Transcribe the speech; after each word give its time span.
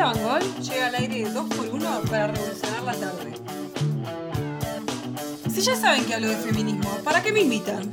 Bangol 0.00 0.42
llega 0.62 0.86
al 0.86 0.94
aire 0.94 1.26
2x1 1.26 2.08
para 2.08 2.28
revolucionar 2.28 2.82
la 2.82 2.94
tarde. 2.94 3.34
Si 5.52 5.60
ya 5.60 5.74
saben 5.74 6.04
que 6.04 6.14
hablo 6.14 6.28
de 6.28 6.36
feminismo, 6.36 6.88
¿para 7.04 7.22
qué 7.22 7.32
me 7.32 7.40
invitan? 7.40 7.92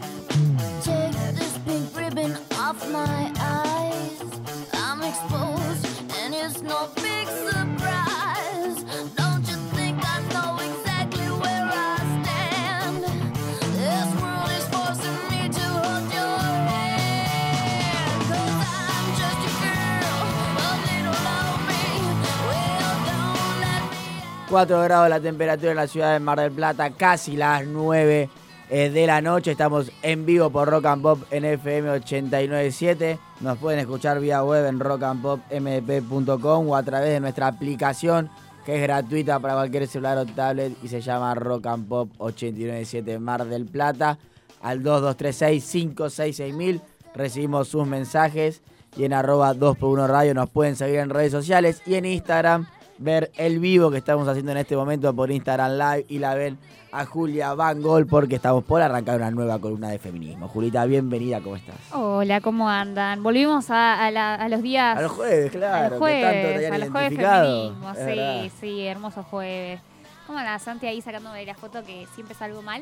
4 24.55 24.83
grados 24.83 25.09
la 25.09 25.19
temperatura 25.19 25.71
en 25.71 25.75
la 25.75 25.85
ciudad 25.85 26.13
de 26.13 26.19
Mar 26.21 26.39
del 26.39 26.53
Plata, 26.53 26.89
casi 26.91 27.35
las 27.35 27.65
9 27.67 28.29
eh, 28.69 28.89
de 28.89 29.05
la 29.05 29.19
noche. 29.19 29.51
Estamos 29.51 29.91
en 30.01 30.25
vivo 30.25 30.49
por 30.49 30.69
Rock 30.69 30.85
and 30.85 31.01
Pop 31.01 31.19
en 31.29 31.43
FM 31.43 31.89
897. 31.89 33.19
Nos 33.41 33.57
pueden 33.57 33.81
escuchar 33.81 34.21
vía 34.21 34.45
web 34.45 34.65
en 34.65 34.79
rockandpopmp.com 34.79 36.69
o 36.69 36.75
a 36.77 36.83
través 36.83 37.09
de 37.09 37.19
nuestra 37.19 37.47
aplicación 37.47 38.29
que 38.65 38.77
es 38.77 38.81
gratuita 38.81 39.41
para 39.41 39.55
cualquier 39.55 39.87
celular 39.87 40.19
o 40.19 40.25
tablet 40.25 40.77
y 40.81 40.87
se 40.87 41.01
llama 41.01 41.35
Rock 41.35 41.65
and 41.67 41.89
Pop 41.89 42.09
897 42.17 43.19
Mar 43.19 43.43
del 43.43 43.65
Plata. 43.65 44.17
Al 44.61 44.81
2236-566 44.83 46.79
recibimos 47.13 47.67
sus 47.67 47.85
mensajes 47.85 48.61
y 48.95 49.03
en 49.03 49.11
arroba 49.11 49.53
2x1 49.53 50.07
radio 50.07 50.33
nos 50.33 50.49
pueden 50.49 50.77
seguir 50.77 50.99
en 50.99 51.09
redes 51.09 51.33
sociales 51.33 51.81
y 51.85 51.95
en 51.95 52.05
Instagram 52.05 52.67
ver 52.97 53.31
el 53.35 53.59
vivo 53.59 53.91
que 53.91 53.97
estamos 53.97 54.27
haciendo 54.27 54.51
en 54.51 54.57
este 54.57 54.75
momento 54.75 55.13
por 55.13 55.29
Instagram 55.31 55.71
Live 55.73 56.05
y 56.07 56.19
la 56.19 56.33
ven 56.35 56.57
a 56.91 57.05
Julia 57.05 57.53
Van 57.53 57.81
Gol 57.81 58.07
porque 58.07 58.35
estamos 58.35 58.63
por 58.63 58.81
arrancar 58.81 59.17
una 59.17 59.31
nueva 59.31 59.59
columna 59.59 59.89
de 59.89 59.99
feminismo. 59.99 60.47
Julita, 60.47 60.85
bienvenida, 60.85 61.41
¿cómo 61.41 61.57
estás? 61.57 61.75
Hola, 61.91 62.39
¿cómo 62.39 62.69
andan? 62.69 63.21
Volvimos 63.21 63.69
a, 63.69 64.05
a 64.05 64.11
la- 64.11 64.35
a 64.35 64.47
los 64.47 64.61
días. 64.61 64.97
A 64.97 65.01
los 65.01 65.11
jueves, 65.11 65.47
a 65.47 65.57
claro, 65.57 65.89
los 65.89 65.99
jueves, 65.99 66.19
que 66.25 66.41
tanto 66.41 66.59
te 66.59 66.67
a 66.67 66.77
los 66.77 66.89
jueves 66.89 67.17
feminismo, 67.17 67.93
sí, 67.95 68.51
sí, 68.61 68.87
hermoso 68.87 69.23
jueves. 69.23 69.81
¿Cómo 70.25 70.39
la 70.39 70.57
Santi 70.57 70.87
ahí 70.87 71.01
sacándome 71.01 71.45
la 71.45 71.53
foto 71.53 71.83
que 71.83 72.07
siempre 72.15 72.33
salgo 72.35 72.61
mal? 72.61 72.81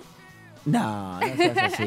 No, 0.66 1.19
no 1.19 1.36
seas 1.36 1.73
así. 1.73 1.83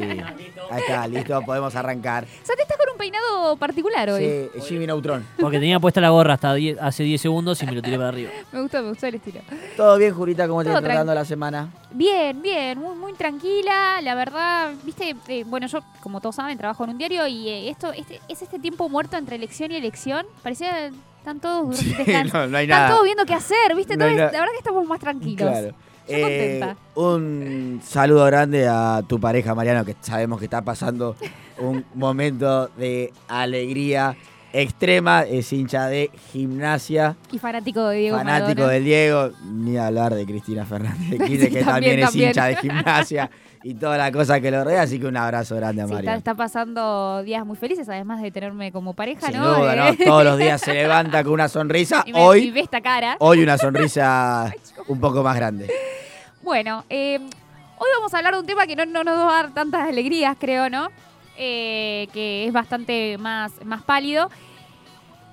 Acá, 0.70 1.08
listo, 1.08 1.40
podemos 1.42 1.74
arrancar. 1.74 2.26
Santi, 2.42 2.62
estás 2.62 2.76
con 2.76 2.90
un 2.92 2.98
peinado 2.98 3.56
particular 3.56 4.10
hoy. 4.10 4.48
Sí, 4.54 4.60
Jimmy 4.68 4.86
Neutron. 4.86 5.26
Porque 5.38 5.58
tenía 5.58 5.80
puesta 5.80 6.00
la 6.00 6.10
gorra 6.10 6.34
hasta 6.34 6.54
hace 6.80 7.02
10 7.02 7.20
segundos 7.20 7.62
y 7.62 7.66
me 7.66 7.72
lo 7.72 7.80
tiré 7.82 7.96
para 7.96 8.08
arriba. 8.10 8.30
Me 8.52 8.60
gustó, 8.62 8.82
me 8.82 8.90
gustó 8.90 9.06
el 9.06 9.14
estilo. 9.14 9.40
¿Todo 9.76 9.96
bien, 9.96 10.12
Julita? 10.14 10.46
¿Cómo 10.46 10.60
te 10.62 10.68
Todo 10.68 10.78
está 10.78 10.88
tratando 10.88 11.14
la 11.14 11.24
semana? 11.24 11.70
Bien, 11.90 12.40
bien, 12.42 12.78
muy, 12.78 12.94
muy 12.96 13.12
tranquila, 13.14 14.00
la 14.02 14.14
verdad, 14.14 14.72
viste, 14.84 15.14
eh, 15.28 15.44
bueno, 15.46 15.66
yo, 15.66 15.80
como 16.02 16.20
todos 16.20 16.36
saben, 16.36 16.58
trabajo 16.58 16.84
en 16.84 16.90
un 16.90 16.98
diario 16.98 17.26
y 17.26 17.48
eh, 17.48 17.70
esto 17.70 17.92
este, 17.92 18.20
es 18.28 18.42
este 18.42 18.58
tiempo 18.58 18.88
muerto 18.88 19.16
entre 19.16 19.36
elección 19.36 19.72
y 19.72 19.76
elección. 19.76 20.26
Parecía 20.42 20.90
están 21.18 21.40
todos 21.40 21.76
descans- 21.84 22.32
no, 22.32 22.46
no 22.46 22.56
hay 22.58 22.64
Están 22.64 22.78
nada. 22.80 22.90
todos 22.90 23.04
viendo 23.04 23.24
qué 23.24 23.34
hacer, 23.34 23.74
viste, 23.74 23.96
No 23.96 24.04
hay 24.04 24.16
nada. 24.16 24.32
la 24.32 24.40
verdad 24.40 24.52
que 24.52 24.58
estamos 24.58 24.86
más 24.86 25.00
tranquilos. 25.00 25.48
Claro. 25.50 25.74
Contenta. 26.06 26.76
un 26.94 27.80
saludo 27.84 28.24
grande 28.26 28.66
a 28.68 29.02
tu 29.06 29.18
pareja, 29.20 29.54
Mariano, 29.54 29.84
que 29.84 29.94
sabemos 30.00 30.38
que 30.38 30.44
está 30.46 30.62
pasando 30.62 31.16
un 31.58 31.84
momento 31.94 32.68
de 32.76 33.12
alegría 33.28 34.16
extrema. 34.52 35.22
Es 35.22 35.52
hincha 35.52 35.86
de 35.88 36.10
gimnasia, 36.32 37.16
Y 37.32 37.38
fanático 37.38 37.88
de 37.88 37.98
Diego 37.98 38.16
fanático 38.18 38.48
Maradona. 38.48 38.72
del 38.72 38.84
Diego. 38.84 39.30
Ni 39.52 39.76
hablar 39.76 40.14
de 40.14 40.24
Cristina 40.24 40.64
Fernández 40.64 41.10
de 41.10 41.18
Kirchner, 41.18 41.40
Sí, 41.50 41.54
que 41.54 41.64
también, 41.64 42.00
también, 42.00 42.28
es 42.30 42.36
hincha 42.36 42.46
de 42.46 42.56
gimnasia 42.62 43.30
y 43.62 43.74
toda 43.74 43.98
la 43.98 44.12
cosa 44.12 44.40
que 44.40 44.50
lo 44.50 44.62
rodea. 44.64 44.82
Así 44.82 44.98
que 45.00 45.06
un 45.06 45.16
abrazo 45.16 45.56
grande 45.56 45.82
a 45.82 45.86
Sí, 45.88 45.92
Mariano. 45.92 46.16
está 46.18 46.34
pasando 46.34 47.22
días 47.24 47.44
muy 47.44 47.56
felices, 47.56 47.88
además 47.88 48.22
de 48.22 48.30
tenerme 48.30 48.70
como 48.72 48.94
pareja, 48.94 49.26
Sin 49.26 49.38
¿no? 49.40 49.58
duda, 49.58 49.88
Eh, 49.90 49.96
¿no? 49.98 50.04
Todos 50.04 50.24
los 50.24 50.38
días 50.38 50.60
se 50.60 50.72
levanta 50.72 51.22
con 51.24 51.32
una 51.34 51.48
sonrisa. 51.48 52.02
y, 52.06 52.12
me- 52.12 52.18
y 52.20 52.22
Hoy, 52.22 52.50
ve 52.52 52.60
esta 52.60 52.80
cara. 52.80 53.16
hoy 53.18 53.42
una 53.42 53.58
sonrisa 53.58 54.52
un 54.86 55.00
poco 55.00 55.22
más 55.22 55.36
grande. 55.36 55.68
Bueno, 56.46 56.84
eh, 56.88 57.18
hoy 57.18 57.88
vamos 57.96 58.14
a 58.14 58.18
hablar 58.18 58.34
de 58.34 58.38
un 58.38 58.46
tema 58.46 58.68
que 58.68 58.76
no, 58.76 58.86
no 58.86 59.02
nos 59.02 59.18
va 59.18 59.40
a 59.40 59.42
dar 59.42 59.52
tantas 59.52 59.88
alegrías, 59.88 60.36
creo, 60.38 60.70
¿no? 60.70 60.90
Eh, 61.36 62.06
que 62.12 62.46
es 62.46 62.52
bastante 62.52 63.18
más, 63.18 63.52
más 63.64 63.82
pálido. 63.82 64.30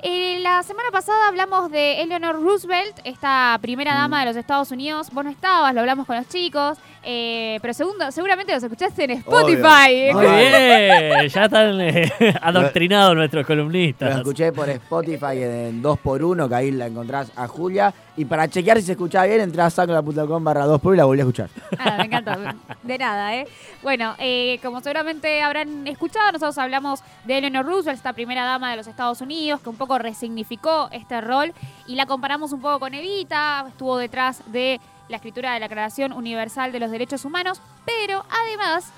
Eh, 0.02 0.40
la 0.40 0.64
semana 0.64 0.90
pasada 0.92 1.28
hablamos 1.28 1.70
de 1.70 2.02
Eleanor 2.02 2.42
Roosevelt, 2.42 3.00
esta 3.04 3.56
primera 3.62 3.94
dama 3.94 4.22
de 4.22 4.26
los 4.26 4.36
Estados 4.36 4.72
Unidos. 4.72 5.12
Vos 5.12 5.24
no 5.24 5.30
estabas, 5.30 5.72
lo 5.76 5.82
hablamos 5.82 6.08
con 6.08 6.16
los 6.16 6.28
chicos, 6.30 6.80
eh, 7.04 7.60
pero 7.62 7.74
segundo, 7.74 8.12
seguramente 8.12 8.54
los 8.54 8.64
escuchaste 8.64 9.04
en 9.04 9.12
Spotify. 9.12 10.10
Obvio. 10.14 10.14
Muy 10.14 10.26
bien, 10.26 11.28
ya 11.30 11.46
están 11.46 11.82
eh, 11.82 12.12
adoctrinados 12.42 13.16
nuestros 13.16 13.44
Lo 13.44 13.48
columnistas. 13.48 14.18
escuché 14.18 14.52
por 14.52 14.70
Spotify 14.70 15.42
en 15.44 15.84
2x1, 15.84 16.48
que 16.48 16.56
ahí 16.56 16.72
la 16.72 16.88
encontrás 16.88 17.32
a 17.36 17.48
Julia. 17.48 17.94
Y 18.16 18.26
para 18.26 18.48
chequear 18.48 18.78
si 18.78 18.84
se 18.84 18.92
escuchaba 18.92 19.26
bien, 19.26 19.42
entrás 19.42 19.74
a 19.80 19.86
sacla.com 19.88 20.44
barra 20.44 20.66
2x1 20.68 20.94
y 20.94 20.98
la 20.98 21.06
volví 21.06 21.20
a 21.20 21.24
escuchar. 21.24 21.50
Ah, 21.80 21.96
me 21.98 22.06
encanta. 22.06 22.56
De 22.84 22.98
nada, 22.98 23.36
¿eh? 23.36 23.48
Bueno, 23.82 24.16
eh, 24.20 24.60
como 24.62 24.82
seguramente 24.82 25.42
habrán 25.42 25.88
escuchado, 25.88 26.32
nosotros 26.32 26.58
hablamos 26.60 27.02
de 27.26 27.40
Eleanor 27.40 27.66
Roosevelt, 27.66 27.98
esta 27.98 28.14
primera 28.14 28.46
dama 28.46 28.72
de 28.72 28.78
los 28.78 28.88
Estados 28.88 29.20
Unidos, 29.22 29.62
que 29.62 29.70
un 29.70 29.78
poco 29.78 29.98
resignificó 29.98 30.90
este 30.92 31.20
rol 31.22 31.54
y 31.88 31.96
la 31.96 32.06
comparamos 32.06 32.54
un 32.54 32.62
poco 32.62 32.80
con 32.80 32.94
Evita, 32.94 33.66
estuvo 33.68 33.98
detrás 33.98 34.42
de 34.52 34.80
la 35.14 35.18
escritura 35.18 35.54
de 35.54 35.60
la 35.60 35.68
Declaración 35.68 36.12
Universal 36.12 36.72
de 36.72 36.80
los 36.80 36.92
Derechos 36.92 37.24
Humanos, 37.24 37.62
pero 37.86 38.26
además... 38.30 38.92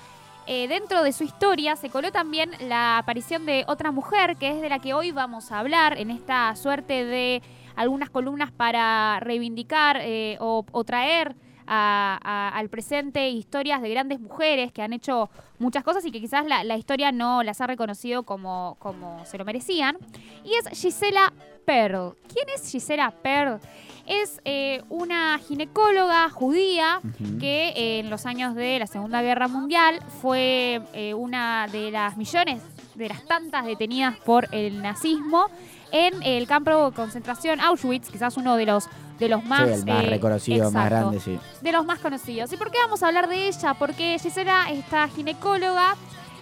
eh, 0.48 0.68
dentro 0.68 1.02
de 1.02 1.12
su 1.12 1.24
historia 1.24 1.74
se 1.74 1.90
coló 1.90 2.12
también 2.12 2.52
la 2.60 2.98
aparición 2.98 3.46
de 3.46 3.64
otra 3.66 3.90
mujer, 3.90 4.36
que 4.36 4.48
es 4.50 4.60
de 4.60 4.68
la 4.68 4.78
que 4.78 4.94
hoy 4.94 5.10
vamos 5.10 5.50
a 5.50 5.58
hablar 5.58 5.98
en 5.98 6.08
esta 6.12 6.54
suerte 6.54 7.04
de 7.04 7.42
algunas 7.74 8.10
columnas 8.10 8.52
para 8.52 9.18
reivindicar 9.20 9.98
eh, 10.00 10.36
o, 10.38 10.64
o 10.70 10.84
traer 10.84 11.34
a- 11.66 12.18
a- 12.22 12.56
al 12.56 12.68
presente 12.68 13.28
historias 13.28 13.82
de 13.82 13.90
grandes 13.90 14.20
mujeres 14.20 14.72
que 14.72 14.82
han 14.82 14.92
hecho 14.92 15.28
muchas 15.58 15.82
cosas 15.84 16.04
y 16.04 16.10
que 16.10 16.20
quizás 16.20 16.44
la, 16.46 16.64
la 16.64 16.76
historia 16.76 17.12
no 17.12 17.42
las 17.42 17.60
ha 17.60 17.66
reconocido 17.66 18.22
como, 18.24 18.76
como 18.78 19.24
se 19.26 19.38
lo 19.38 19.44
merecían. 19.44 19.96
Y 20.44 20.54
es 20.54 20.68
Gisela 20.80 21.32
Pearl. 21.64 22.14
¿Quién 22.32 22.46
es 22.54 22.70
Gisela 22.70 23.10
Pearl? 23.22 23.58
Es 24.06 24.40
eh, 24.44 24.82
una 24.88 25.36
ginecóloga 25.38 26.30
judía 26.30 27.00
que 27.40 27.70
eh, 27.70 27.98
en 27.98 28.08
los 28.10 28.24
años 28.24 28.54
de 28.54 28.78
la 28.78 28.86
Segunda 28.86 29.20
Guerra 29.20 29.48
Mundial 29.48 29.98
fue 30.22 30.80
eh, 30.92 31.12
una 31.14 31.66
de 31.72 31.90
las 31.90 32.16
millones, 32.16 32.62
de 32.94 33.08
las 33.08 33.24
tantas 33.26 33.66
detenidas 33.66 34.16
por 34.18 34.46
el 34.52 34.80
nazismo 34.80 35.46
en 35.90 36.22
el 36.22 36.46
campo 36.46 36.90
de 36.90 36.94
concentración 36.94 37.60
Auschwitz, 37.60 38.08
quizás 38.10 38.36
uno 38.36 38.56
de 38.56 38.66
los 38.66 38.88
de 39.18 39.28
los 39.28 39.44
más, 39.44 39.68
sí, 39.68 39.74
el 39.74 39.86
más 39.86 40.04
eh, 40.04 40.10
reconocido, 40.10 40.70
más 40.70 40.86
exacto, 40.86 41.10
grande, 41.10 41.20
sí. 41.20 41.38
de 41.60 41.72
los 41.72 41.84
más 41.84 41.98
conocidos. 42.00 42.52
¿Y 42.52 42.56
por 42.56 42.70
qué 42.70 42.78
vamos 42.78 43.02
a 43.02 43.08
hablar 43.08 43.28
de 43.28 43.48
ella? 43.48 43.74
Porque 43.74 44.18
Gisela, 44.20 44.70
esta 44.70 45.08
ginecóloga, 45.08 45.94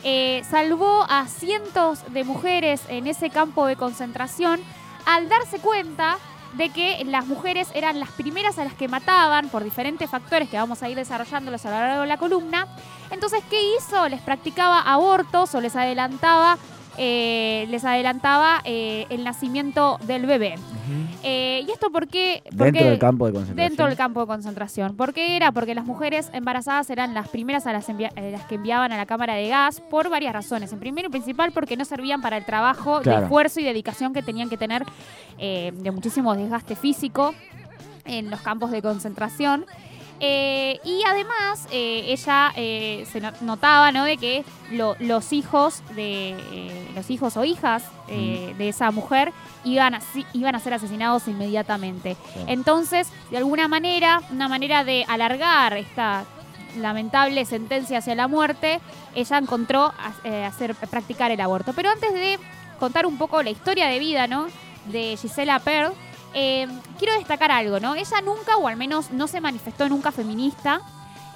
eh, 0.02 0.42
salvó 0.50 1.06
a 1.08 1.26
cientos 1.28 2.00
de 2.12 2.24
mujeres 2.24 2.82
en 2.88 3.06
ese 3.06 3.30
campo 3.30 3.66
de 3.66 3.76
concentración 3.76 4.60
al 5.06 5.28
darse 5.28 5.58
cuenta 5.58 6.18
de 6.56 6.68
que 6.68 7.04
las 7.06 7.26
mujeres 7.26 7.68
eran 7.74 7.98
las 7.98 8.10
primeras 8.10 8.58
a 8.58 8.64
las 8.64 8.74
que 8.74 8.86
mataban 8.86 9.48
por 9.48 9.64
diferentes 9.64 10.08
factores 10.08 10.48
que 10.48 10.56
vamos 10.56 10.82
a 10.82 10.88
ir 10.88 10.96
desarrollándolos 10.96 11.64
a 11.66 11.70
lo 11.70 11.76
largo 11.76 12.02
de 12.02 12.06
la 12.06 12.16
columna. 12.16 12.66
Entonces, 13.10 13.42
¿qué 13.50 13.76
hizo? 13.76 14.08
Les 14.08 14.20
practicaba 14.20 14.80
abortos 14.80 15.54
o 15.54 15.60
les 15.60 15.74
adelantaba, 15.74 16.58
eh, 16.96 17.66
les 17.70 17.84
adelantaba 17.84 18.60
eh, 18.64 19.06
el 19.08 19.25
nacimiento 19.25 19.99
del 20.02 20.26
bebé. 20.26 20.56
Eh, 21.22 21.64
¿Y 21.66 21.70
esto 21.70 21.90
por 21.90 22.08
qué? 22.08 22.42
Dentro 22.44 22.58
Porque- 22.66 22.84
del 22.84 22.98
campo 22.98 23.26
de 23.26 23.32
concentración. 23.32 23.69
Dentro 23.69 23.86
del 23.86 23.96
campo 23.96 24.20
de 24.20 24.26
concentración. 24.26 24.96
¿Por 24.96 25.12
qué 25.14 25.36
era? 25.36 25.52
Porque 25.52 25.75
las 25.75 25.84
mujeres 25.84 26.31
embarazadas 26.32 26.90
eran 26.90 27.14
las 27.14 27.28
primeras 27.28 27.66
a 27.66 27.72
las, 27.72 27.88
envia- 27.88 28.12
eh, 28.16 28.31
las 28.32 28.44
que 28.44 28.56
enviaban 28.56 28.92
a 28.92 28.96
la 28.96 29.06
cámara 29.06 29.34
de 29.34 29.48
gas 29.48 29.81
por 29.81 30.08
varias 30.10 30.32
razones. 30.32 30.72
En 30.72 30.78
primero 30.81 31.08
y 31.08 31.10
principal 31.10 31.52
porque 31.52 31.76
no 31.76 31.84
servían 31.84 32.20
para 32.22 32.36
el 32.36 32.44
trabajo 32.44 32.98
de 32.98 33.04
Claro. 33.04 33.22
esfuerzo 33.25 33.60
y 33.60 33.64
dedicación 33.64 34.12
que 34.12 34.22
tenían 34.22 34.48
que 34.48 34.56
tener 34.56 34.84
eh, 35.38 35.72
de 35.75 35.90
muchísimo 35.90 36.34
desgaste 36.34 36.76
físico 36.76 37.34
en 38.04 38.30
los 38.30 38.40
campos 38.42 38.70
de 38.70 38.82
concentración. 38.82 39.64
Eh, 40.26 40.81
y 40.85 41.03
además, 41.06 41.69
eh, 41.71 42.05
ella 42.09 42.50
eh, 42.56 43.06
se 43.12 43.21
no- 43.21 43.32
notaba 43.43 43.93
¿no? 43.93 44.05
de 44.05 44.17
que 44.17 44.43
lo- 44.71 44.97
los 45.00 45.35
hijos 45.35 45.82
de 45.94 46.35
los 46.94 47.11
hijos 47.11 47.37
o 47.37 47.44
hijas 47.44 47.82
de 48.09 48.69
esa 48.69 48.91
mujer 48.91 49.32
iban 49.65 49.94
a, 49.97 50.00
iban 50.32 50.55
a 50.55 50.61
ser 50.61 50.73
asesinados 50.75 51.29
inmediatamente. 51.29 52.17
Sí. 52.32 52.41
Entonces, 52.47 53.09
de 53.31 53.37
alguna 53.37 53.69
manera, 53.69 54.23
una 54.31 54.49
manera 54.49 54.82
de 54.85 55.05
alargar 55.09 55.76
esta 55.76 56.25
lamentable 56.79 57.44
sentencia 57.44 57.99
hacia 57.99 58.15
la 58.15 58.26
muerte, 58.26 58.81
ella 59.15 59.37
encontró 59.38 59.93
a- 59.99 60.47
hacer 60.47 60.75
practicar 60.75 61.31
el 61.32 61.41
aborto. 61.43 61.73
Pero 61.75 61.91
antes 61.91 62.12
de 62.15 62.38
contar 62.81 63.05
un 63.06 63.19
poco 63.19 63.43
la 63.43 63.50
historia 63.50 63.88
de 63.88 63.99
vida, 63.99 64.26
¿no? 64.26 64.47
de 64.87 65.17
Gisela 65.17 65.59
Pearl, 65.61 65.94
Eh, 66.34 66.66
quiero 66.98 67.14
destacar 67.14 67.50
algo, 67.52 67.81
¿no? 67.81 67.94
Ella 67.94 68.20
nunca, 68.20 68.56
o 68.56 68.69
al 68.69 68.76
menos 68.76 69.10
no 69.12 69.26
se 69.26 69.40
manifestó 69.40 69.88
nunca 69.88 70.12
feminista. 70.12 70.81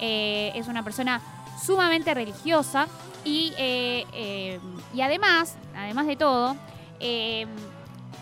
Eh, 0.00 0.52
es 0.54 0.68
una 0.68 0.82
persona 0.82 1.20
sumamente 1.64 2.14
religiosa 2.14 2.86
y, 3.24 3.52
eh, 3.58 4.04
eh, 4.12 4.60
y 4.94 5.00
además, 5.00 5.56
además 5.76 6.06
de 6.06 6.16
todo, 6.16 6.56
el, 7.00 7.48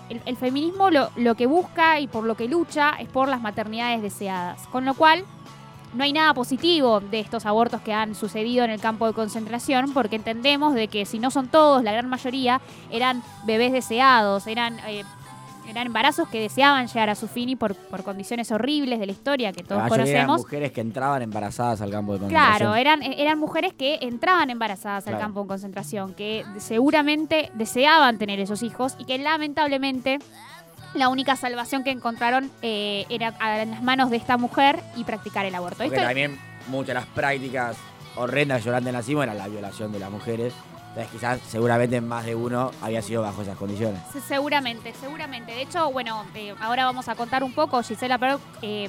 el 0.09 0.37
feminismo 0.37 0.91
lo, 0.91 1.11
lo 1.17 1.35
que 1.35 1.47
busca 1.47 1.99
y 2.01 2.07
por 2.07 2.25
lo 2.25 2.37
que 2.37 2.49
lucha 2.49 2.91
es 2.99 3.09
por 3.09 3.29
las 3.29 3.41
maternidades 3.41 4.03
deseadas. 4.03 4.67
Con 4.69 4.85
lo 4.85 4.95
cual, 4.95 5.25
no 5.95 6.05
hay 6.05 6.13
nada 6.13 6.35
positivo 6.35 7.01
de 7.01 7.21
estos 7.21 7.47
abortos 7.47 7.81
que 7.81 7.93
han 7.93 8.15
sucedido 8.15 8.65
en 8.65 8.71
el 8.71 8.81
campo 8.81 9.07
de 9.07 9.15
concentración, 9.15 9.93
porque 9.93 10.17
entendemos 10.17 10.75
de 10.75 10.89
que 10.89 11.07
si 11.07 11.19
no 11.19 11.31
son 11.31 11.49
todos, 11.49 11.83
la 11.83 11.93
gran 11.93 12.09
mayoría 12.09 12.61
eran 12.91 13.23
bebés 13.45 13.73
deseados, 13.73 14.47
eran, 14.47 14.79
eh, 14.87 15.05
eran 15.69 15.87
embarazos 15.87 16.29
que 16.29 16.41
deseaban 16.41 16.87
llegar 16.87 17.11
a 17.11 17.15
su 17.15 17.29
fin 17.29 17.49
y 17.49 17.57
por, 17.57 17.75
por 17.75 18.03
condiciones 18.03 18.51
horribles 18.53 18.99
de 18.99 19.07
la 19.07 19.13
historia 19.13 19.53
que 19.53 19.63
La 19.63 19.69
todos 19.69 19.81
eran 19.81 19.89
conocemos. 19.91 20.41
mujeres 20.43 20.73
que 20.73 20.81
entraban 20.81 21.23
embarazadas 21.23 21.81
al 21.81 21.91
campo 21.91 22.13
de 22.15 22.21
concentración. 22.21 22.57
Claro, 22.59 22.75
eran, 22.77 23.03
eran 23.03 23.39
mujeres 23.39 23.73
que 23.75 23.99
entraban 24.03 24.51
embarazadas 24.51 25.07
al 25.09 25.19
campo 25.19 25.43
de 25.43 25.49
concentración, 25.49 26.15
que 26.15 26.45
seguramente 26.59 27.51
deseaban 27.55 28.19
tener 28.19 28.39
esos 28.41 28.63
hijos 28.63 28.95
y 28.99 29.05
que 29.05 29.19
lamentablemente 29.19 30.19
la 30.95 31.09
única 31.09 31.37
salvación 31.37 31.85
que 31.85 31.91
encontraron 31.91 32.51
eh, 32.63 33.05
era 33.11 33.35
en 33.63 33.71
las 33.73 33.83
manos 33.83 34.11
de 34.11 34.17
esta 34.17 34.37
mujer 34.37 34.81
y 34.97 35.05
practicar 35.05 35.45
el 35.45 35.55
aborto. 35.55 35.79
Porque 35.79 35.97
Esto- 35.97 36.07
también 36.07 36.39
muchas 36.69 36.89
de 36.89 36.95
las 36.95 37.07
prácticas 37.07 37.77
horrendas 38.17 38.63
que 38.63 38.69
durante 38.71 38.93
nacimos 38.93 39.25
era 39.25 39.35
la 39.35 39.49
violación 39.49 39.93
de 39.93 39.99
las 39.99 40.11
mujeres. 40.11 40.55
Entonces 40.97 41.13
quizás 41.13 41.41
seguramente 41.51 42.01
más 42.01 42.25
de 42.25 42.35
uno 42.35 42.71
había 42.81 43.03
sido 43.03 43.21
bajo 43.21 43.43
esas 43.43 43.57
condiciones. 43.59 44.01
Se- 44.15 44.21
Seguramente, 44.23 44.95
seguramente. 44.99 45.53
De 45.53 45.61
hecho, 45.61 45.91
bueno, 45.93 46.25
eh, 46.35 46.55
ahora 46.61 46.87
vamos 46.87 47.07
a 47.09 47.15
contar 47.15 47.45
un 47.45 47.53
poco. 47.53 47.83
Gisela 47.83 48.17
Perot 48.17 48.41
eh, 48.63 48.89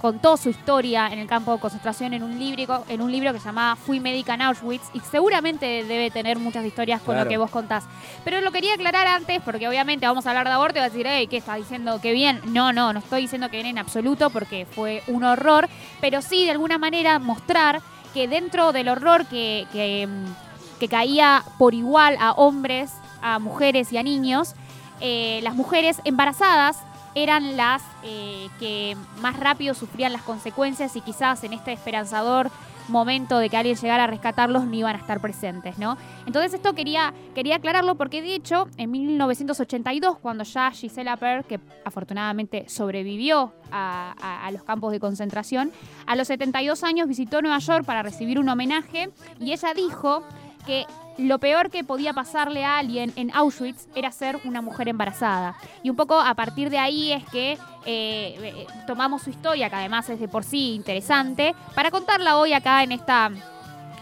contó 0.00 0.36
su 0.36 0.50
historia 0.50 1.08
en 1.08 1.18
el 1.18 1.26
campo 1.26 1.52
de 1.52 1.58
concentración 1.58 2.14
en 2.14 2.22
un 2.22 2.38
libro, 2.38 2.84
en 2.88 3.00
un 3.02 3.10
libro 3.10 3.32
que 3.32 3.40
se 3.40 3.46
llamaba 3.46 3.74
Fui 3.74 3.98
médica 3.98 4.34
en 4.34 4.42
Auschwitz 4.42 4.84
y 4.94 5.00
seguramente 5.00 5.82
debe 5.82 6.12
tener 6.12 6.38
muchas 6.38 6.64
historias 6.64 7.00
con 7.00 7.14
Claro. 7.16 7.24
lo 7.24 7.30
que 7.30 7.38
vos 7.38 7.50
contás. 7.50 7.82
Pero 8.22 8.40
lo 8.40 8.52
quería 8.52 8.74
aclarar 8.74 9.08
antes 9.08 9.40
porque 9.42 9.66
obviamente 9.66 10.06
vamos 10.06 10.26
a 10.26 10.30
hablar 10.30 10.46
de 10.46 10.52
aborto 10.52 10.78
y 10.78 10.82
vas 10.82 10.90
a 10.90 10.92
decir, 10.92 11.06
hey, 11.08 11.26
¿qué 11.26 11.38
estás 11.38 11.56
diciendo? 11.56 11.98
¿Qué 12.00 12.12
bien? 12.12 12.40
No, 12.44 12.72
no, 12.72 12.92
no 12.92 13.00
estoy 13.00 13.22
diciendo 13.22 13.48
que 13.50 13.56
bien 13.56 13.66
en 13.66 13.78
absoluto 13.78 14.30
porque 14.30 14.64
fue 14.64 15.02
un 15.08 15.24
horror, 15.24 15.68
pero 16.00 16.22
sí 16.22 16.44
de 16.44 16.52
alguna 16.52 16.78
manera 16.78 17.18
mostrar 17.18 17.80
que 18.14 18.28
dentro 18.28 18.70
del 18.72 18.88
horror 18.88 19.26
que, 19.26 19.66
que, 19.72 20.06
mm, 20.06 20.45
que 20.80 20.88
caía 20.88 21.42
por 21.58 21.74
igual 21.74 22.16
a 22.20 22.32
hombres, 22.32 22.92
a 23.22 23.38
mujeres 23.38 23.92
y 23.92 23.98
a 23.98 24.02
niños, 24.02 24.54
eh, 25.00 25.40
las 25.42 25.54
mujeres 25.54 26.00
embarazadas 26.04 26.78
eran 27.14 27.56
las 27.56 27.82
eh, 28.02 28.48
que 28.58 28.96
más 29.22 29.38
rápido 29.40 29.72
sufrían 29.74 30.12
las 30.12 30.22
consecuencias 30.22 30.96
y 30.96 31.00
quizás 31.00 31.42
en 31.44 31.54
este 31.54 31.72
esperanzador 31.72 32.50
momento 32.88 33.38
de 33.38 33.48
que 33.50 33.56
alguien 33.56 33.74
llegara 33.74 34.04
a 34.04 34.06
rescatarlos 34.06 34.64
no 34.64 34.72
iban 34.74 34.94
a 34.94 34.98
estar 35.00 35.20
presentes, 35.20 35.76
¿no? 35.76 35.96
Entonces 36.26 36.54
esto 36.54 36.72
quería, 36.74 37.12
quería 37.34 37.56
aclararlo 37.56 37.96
porque 37.96 38.22
de 38.22 38.34
hecho 38.34 38.68
en 38.76 38.90
1982 38.92 40.18
cuando 40.18 40.44
ya 40.44 40.70
Gisela 40.70 41.16
Per, 41.16 41.44
que 41.44 41.58
afortunadamente 41.84 42.68
sobrevivió 42.68 43.52
a, 43.72 44.14
a- 44.20 44.46
a 44.46 44.50
los 44.52 44.62
campos 44.62 44.92
de 44.92 45.00
concentración, 45.00 45.72
a 46.06 46.14
los 46.16 46.28
72 46.28 46.84
años 46.84 47.08
visitó 47.08 47.42
Nueva 47.42 47.58
York 47.58 47.84
para 47.84 48.02
recibir 48.02 48.38
un 48.38 48.48
homenaje 48.48 49.10
y 49.40 49.52
ella 49.52 49.74
dijo 49.74 50.22
que 50.66 50.86
lo 51.18 51.38
peor 51.38 51.70
que 51.70 51.84
podía 51.84 52.12
pasarle 52.12 52.64
a 52.64 52.78
alguien 52.78 53.12
en 53.16 53.34
Auschwitz 53.34 53.86
era 53.94 54.12
ser 54.12 54.38
una 54.44 54.60
mujer 54.60 54.88
embarazada. 54.88 55.56
Y 55.82 55.90
un 55.90 55.96
poco 55.96 56.20
a 56.20 56.34
partir 56.34 56.68
de 56.68 56.78
ahí 56.78 57.12
es 57.12 57.24
que 57.30 57.52
eh, 57.52 57.58
eh, 57.86 58.66
tomamos 58.86 59.22
su 59.22 59.30
historia, 59.30 59.70
que 59.70 59.76
además 59.76 60.08
es 60.10 60.20
de 60.20 60.28
por 60.28 60.44
sí 60.44 60.74
interesante, 60.74 61.54
para 61.74 61.90
contarla 61.90 62.36
hoy 62.36 62.52
acá 62.52 62.82
en 62.82 62.92
esta, 62.92 63.30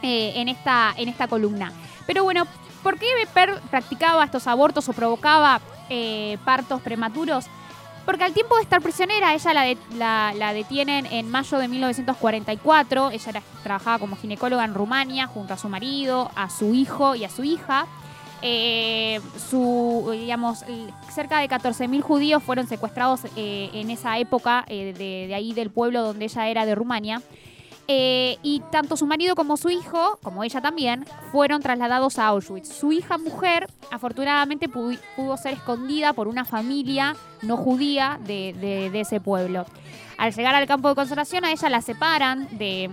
eh, 0.02 0.32
en 0.36 0.48
esta, 0.48 0.92
en 0.96 1.08
esta 1.08 1.28
columna. 1.28 1.72
Pero 2.06 2.24
bueno, 2.24 2.46
¿por 2.82 2.98
qué 2.98 3.06
Per 3.32 3.60
practicaba 3.70 4.24
estos 4.24 4.46
abortos 4.46 4.88
o 4.88 4.92
provocaba 4.92 5.60
partos 6.44 6.80
prematuros? 6.80 7.46
Porque 8.04 8.24
al 8.24 8.32
tiempo 8.34 8.56
de 8.56 8.62
estar 8.62 8.82
prisionera, 8.82 9.32
ella 9.34 9.54
la, 9.54 9.62
de- 9.62 9.78
la- 9.96 10.32
la 10.36 10.52
detienen 10.52 11.06
en 11.06 11.30
mayo 11.30 11.58
de 11.58 11.68
1944. 11.68 13.10
Ella 13.10 13.42
trabajaba 13.62 13.98
como 13.98 14.16
ginecóloga 14.16 14.64
en 14.64 14.74
Rumania 14.74 15.26
junto 15.26 15.54
a 15.54 15.56
su 15.58 15.68
marido, 15.68 16.30
a 16.36 16.50
su 16.50 16.74
hijo 16.74 17.14
y 17.14 17.24
a 17.24 17.30
su 17.30 17.44
hija. 17.44 17.86
Eh, 18.42 19.20
su, 19.48 20.06
digamos, 20.12 20.64
cerca 21.10 21.38
de 21.38 21.48
14.000 21.48 22.02
judíos 22.02 22.42
fueron 22.42 22.66
secuestrados 22.66 23.20
eh, 23.36 23.70
en 23.72 23.88
esa 23.90 24.18
época 24.18 24.64
eh, 24.68 24.92
de 25.28 25.34
ahí 25.34 25.54
del 25.54 25.70
pueblo 25.70 26.02
donde 26.02 26.26
ella 26.26 26.48
era 26.48 26.66
de 26.66 26.74
Rumania. 26.74 27.22
Eh, 27.86 28.38
y 28.42 28.60
tanto 28.72 28.96
su 28.96 29.06
marido 29.06 29.34
como 29.34 29.56
su 29.58 29.68
hijo, 29.68 30.18
como 30.22 30.42
ella 30.42 30.62
también, 30.62 31.04
fueron 31.30 31.60
trasladados 31.60 32.18
a 32.18 32.28
Auschwitz. 32.28 32.68
Su 32.72 32.92
hija 32.92 33.18
mujer, 33.18 33.66
afortunadamente, 33.90 34.70
pu- 34.70 34.98
pudo 35.16 35.36
ser 35.36 35.52
escondida 35.52 36.14
por 36.14 36.26
una 36.28 36.46
familia 36.46 37.14
no 37.42 37.58
judía 37.58 38.18
de, 38.24 38.90
ese 38.94 39.20
pueblo. 39.20 39.66
Al 40.16 40.32
llegar 40.32 40.54
al 40.54 40.66
campo 40.66 40.88
de 40.88 40.94
concentración, 40.94 41.44
a 41.44 41.52
ella 41.52 41.68
la 41.68 41.82
separan 41.82 42.48
de, 42.56 42.88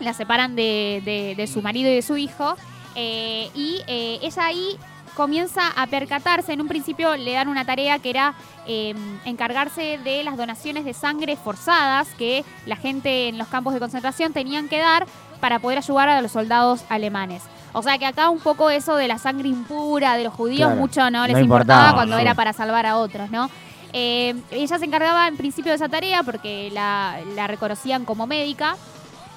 la 0.00 0.14
separan 0.14 0.56
de- 0.56 1.34
de 1.36 1.46
su 1.46 1.60
marido 1.60 1.90
y 1.90 1.94
de 1.96 2.02
su 2.02 2.16
hijo. 2.16 2.56
eh, 2.94 3.50
y 3.54 3.82
eh, 3.86 4.18
ella 4.22 4.46
ahí 4.46 4.76
comienza 5.18 5.60
a 5.76 5.86
percatarse. 5.88 6.54
En 6.54 6.62
un 6.62 6.68
principio 6.68 7.14
le 7.16 7.32
dan 7.34 7.48
una 7.48 7.66
tarea 7.66 7.98
que 7.98 8.08
era 8.08 8.34
eh, 8.66 8.94
encargarse 9.26 9.98
de 10.02 10.22
las 10.22 10.36
donaciones 10.38 10.84
de 10.86 10.94
sangre 10.94 11.36
forzadas 11.36 12.08
que 12.16 12.44
la 12.64 12.76
gente 12.76 13.28
en 13.28 13.36
los 13.36 13.48
campos 13.48 13.74
de 13.74 13.80
concentración 13.80 14.32
tenían 14.32 14.68
que 14.68 14.78
dar 14.78 15.06
para 15.40 15.58
poder 15.58 15.78
ayudar 15.78 16.08
a 16.08 16.22
los 16.22 16.32
soldados 16.32 16.84
alemanes. 16.88 17.42
O 17.74 17.82
sea 17.82 17.98
que 17.98 18.06
acá 18.06 18.30
un 18.30 18.38
poco 18.40 18.70
eso 18.70 18.96
de 18.96 19.08
la 19.08 19.18
sangre 19.18 19.48
impura 19.48 20.16
de 20.16 20.24
los 20.24 20.32
judíos 20.32 20.68
Claro, 20.68 20.80
mucho 20.80 21.10
no 21.10 21.26
les 21.26 21.34
no 21.36 21.40
importaba, 21.42 21.80
importaba, 21.80 21.94
cuando 21.94 22.14
no. 22.16 22.20
era 22.22 22.34
para 22.34 22.52
salvar 22.52 22.86
a 22.86 22.96
otros, 22.96 23.30
¿no? 23.30 23.50
Eh, 23.92 24.34
ella 24.50 24.78
se 24.78 24.84
encargaba 24.84 25.28
en 25.28 25.36
principio 25.36 25.70
de 25.72 25.76
esa 25.76 25.88
tarea 25.88 26.22
porque 26.22 26.70
la, 26.72 27.16
la 27.34 27.46
reconocían 27.46 28.04
como 28.04 28.26
médica, 28.26 28.76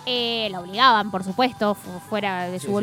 eh, 0.06 0.48
la 0.52 0.60
obligaban, 0.60 1.12
por 1.12 1.24
supuesto, 1.24 1.74
fu- 1.76 2.00
fuera 2.10 2.46
de 2.50 2.60
su 2.60 2.68
Sí, 2.68 2.68
sí. 2.68 2.74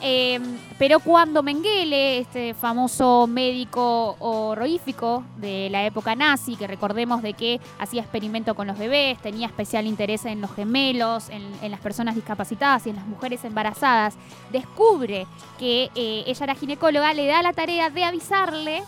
Eh, 0.00 0.38
pero 0.78 1.00
cuando 1.00 1.42
Mengele, 1.42 2.18
este 2.18 2.54
famoso 2.54 3.26
médico 3.26 4.16
horrorífico 4.20 5.24
de 5.38 5.68
la 5.70 5.84
época 5.84 6.14
nazi, 6.14 6.54
que 6.54 6.68
recordemos 6.68 7.20
de 7.20 7.32
que 7.34 7.60
hacía 7.80 8.02
experimento 8.02 8.54
con 8.54 8.68
los 8.68 8.78
bebés, 8.78 9.18
tenía 9.18 9.48
especial 9.48 9.86
interés 9.86 10.24
en 10.24 10.40
los 10.40 10.54
gemelos, 10.54 11.30
en, 11.30 11.42
en 11.62 11.70
las 11.72 11.80
personas 11.80 12.14
discapacitadas 12.14 12.86
y 12.86 12.90
en 12.90 12.96
las 12.96 13.06
mujeres 13.06 13.44
embarazadas, 13.44 14.14
descubre 14.52 15.26
que 15.58 15.90
eh, 15.96 16.22
ella 16.26 16.44
era 16.44 16.54
ginecóloga, 16.54 17.12
le 17.12 17.26
da 17.26 17.42
la 17.42 17.52
tarea 17.52 17.90
de 17.90 18.04
avisarle 18.04 18.82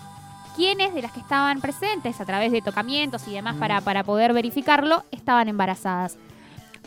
quiénes 0.54 0.94
de 0.94 1.02
las 1.02 1.12
que 1.12 1.20
estaban 1.20 1.60
presentes 1.60 2.20
a 2.20 2.24
través 2.24 2.52
de 2.52 2.62
tocamientos 2.62 3.26
y 3.26 3.32
demás 3.32 3.56
Mm. 3.56 3.60
para, 3.60 3.80
para 3.80 4.04
poder 4.04 4.32
verificarlo, 4.32 5.04
estaban 5.10 5.48
embarazadas. 5.48 6.18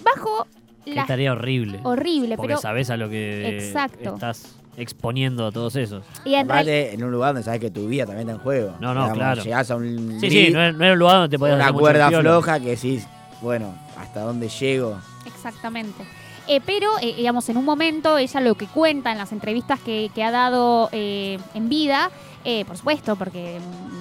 Bajo 0.03 0.47
Qué 0.85 0.95
la... 0.95 1.05
tarea 1.05 1.31
horrible. 1.33 1.79
Horrible, 1.83 2.35
Porque 2.35 2.49
pero... 2.49 2.61
sabes 2.61 2.89
a 2.89 2.97
lo 2.97 3.09
que 3.09 3.57
Exacto. 3.57 4.13
estás 4.15 4.55
exponiendo 4.75 5.45
a 5.47 5.51
todos 5.51 5.75
esos. 5.75 6.03
Y 6.25 6.33
en 6.33 6.47
real- 6.47 6.59
Aparte, 6.59 6.93
en 6.93 7.03
un 7.03 7.11
lugar 7.11 7.29
donde 7.33 7.43
sabes 7.43 7.59
que 7.59 7.69
tu 7.71 7.87
vida 7.87 8.05
también 8.05 8.27
está 8.27 8.39
en 8.39 8.43
juego. 8.43 8.73
No, 8.79 8.93
no, 8.93 9.11
claro. 9.13 9.43
Llegás 9.43 9.69
a 9.71 9.75
un 9.75 10.17
Sí, 10.19 10.29
sí, 10.29 10.49
no 10.51 10.59
era, 10.59 10.71
no 10.71 10.83
era 10.83 10.93
un 10.93 10.99
lugar 10.99 11.15
donde 11.17 11.29
te 11.29 11.39
podías 11.39 11.55
una 11.55 11.65
hacer 11.65 11.79
cuerda 11.79 12.09
floja 12.09 12.59
que 12.59 12.69
decís, 12.71 13.07
bueno, 13.41 13.73
¿hasta 13.97 14.21
dónde 14.21 14.49
llego? 14.49 14.97
Exactamente. 15.25 16.03
Eh, 16.47 16.59
pero, 16.65 16.89
eh, 17.01 17.13
digamos, 17.15 17.47
en 17.49 17.55
un 17.57 17.63
momento, 17.65 18.17
ella 18.17 18.41
lo 18.41 18.55
que 18.55 18.67
cuenta 18.67 19.11
en 19.11 19.17
las 19.17 19.31
entrevistas 19.31 19.79
que, 19.79 20.09
que 20.13 20.23
ha 20.23 20.31
dado 20.31 20.89
eh, 20.91 21.37
en 21.53 21.69
vida, 21.69 22.09
eh, 22.43 22.65
por 22.65 22.75
supuesto, 22.75 23.15
porque 23.15 23.59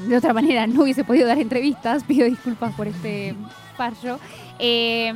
de 0.08 0.16
otra 0.16 0.32
manera 0.32 0.66
no 0.66 0.82
hubiese 0.82 1.04
podido 1.04 1.28
dar 1.28 1.38
entrevistas, 1.38 2.02
pido 2.08 2.26
disculpas 2.26 2.74
por 2.74 2.88
este 2.88 3.34
fallo. 3.76 4.18
Eh, 4.58 5.12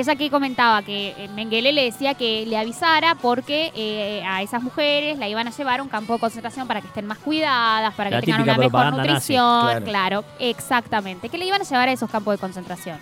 ella 0.00 0.14
que 0.16 0.30
comentaba 0.30 0.82
que 0.82 1.14
eh, 1.18 1.28
Mengele 1.34 1.72
le 1.72 1.84
decía 1.84 2.14
que 2.14 2.44
le 2.46 2.56
avisara 2.56 3.14
porque 3.16 3.72
eh, 3.74 4.22
a 4.26 4.42
esas 4.42 4.62
mujeres 4.62 5.18
la 5.18 5.28
iban 5.28 5.48
a 5.48 5.50
llevar 5.50 5.80
a 5.80 5.82
un 5.82 5.88
campo 5.88 6.12
de 6.12 6.18
concentración 6.20 6.68
para 6.68 6.80
que 6.80 6.86
estén 6.86 7.06
más 7.06 7.18
cuidadas, 7.18 7.94
para 7.94 8.10
La 8.10 8.20
que 8.20 8.26
tengan 8.26 8.42
una 8.42 8.56
mejor 8.58 8.84
nazi, 8.96 8.96
nutrición, 8.96 9.66
claro. 9.66 9.84
claro, 9.84 10.24
exactamente, 10.38 11.28
que 11.28 11.38
le 11.38 11.46
iban 11.46 11.60
a 11.60 11.64
llevar 11.64 11.88
a 11.88 11.92
esos 11.92 12.08
campos 12.10 12.34
de 12.34 12.38
concentración. 12.38 12.98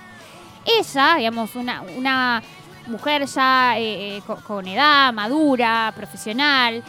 Ella, 0.65 1.15
digamos, 1.19 1.55
una, 1.55 1.83
una 1.97 2.43
mujer 2.87 3.26
ya 3.26 3.75
eh, 3.79 4.23
co- 4.26 4.37
con, 4.47 4.67
edad, 4.67 5.12
madura, 5.12 5.93
profesional, 5.97 6.83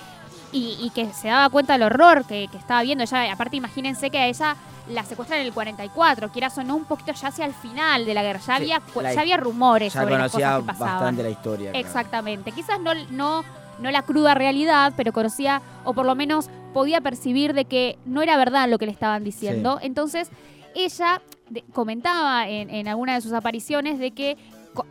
y, 0.51 0.77
y 0.82 0.89
que 0.92 1.12
se 1.13 1.27
daba 1.27 1.50
cuenta 1.50 1.74
del 1.74 1.84
horror 1.84 2.25
que, 2.25 2.48
que 2.51 2.58
estaba 2.58 2.82
viendo. 2.84 3.04
Ella, 3.04 3.32
aparte, 3.34 3.58
imagínense 3.58 4.10
que 4.10 4.18
a 4.18 4.27
ella 4.27 4.56
la 4.89 5.04
secuestran 5.04 5.42
en 5.42 5.48
el 5.48 5.54
44, 5.54 6.32
quieras 6.32 6.58
o 6.58 6.63
no, 6.63 6.75
un 6.75 6.86
poquito 6.86 7.12
ya 7.12 7.27
hacia 7.27 7.46
el 7.46 7.54
final 7.54 8.06
de 8.06 8.13
la 8.13 8.24
guerra. 8.24 8.39
Ya, 8.39 8.46
Sí, 8.46 8.51
había, 8.72 8.82
la- 9.01 9.13
ya 9.13 9.22
había 9.22 9.38
rumores 9.38 9.94
Ya 9.94 10.01
sobre 10.01 10.18
las 10.18 10.32
cosas 10.32 10.60
que 10.60 10.66
pasaban. 10.66 10.94
bastante 10.94 11.24
la 11.24 11.30
historia. 11.30 11.72
claro. 11.72 11.86
Exactamente. 11.88 12.51
Quizás 12.54 12.80
no, 12.80 12.94
no, 13.12 13.44
no 13.80 13.92
la 13.92 14.01
cruda 14.04 14.34
realidad, 14.34 14.94
pero 14.96 15.12
conocía, 15.12 15.62
o 15.84 15.94
por 15.94 16.06
lo 16.06 16.16
menos 16.16 16.50
podía 16.74 17.01
percibir 17.01 17.54
de 17.54 17.66
que 17.66 17.98
no 18.06 18.22
era 18.22 18.38
verdad 18.38 18.70
lo 18.70 18.77
que 18.77 18.86
le 18.86 18.92
estaban 18.94 19.24
diciendo. 19.25 19.80
Entonces, 19.82 20.30
ella 20.75 21.22
de- 21.50 21.63
comentaba 21.74 22.48
en, 22.48 22.70
en 22.70 22.88
alguna 22.88 23.16
de 23.16 23.22
sus 23.22 23.34
apariciones 23.34 24.00
de 24.00 24.12
que 24.12 24.38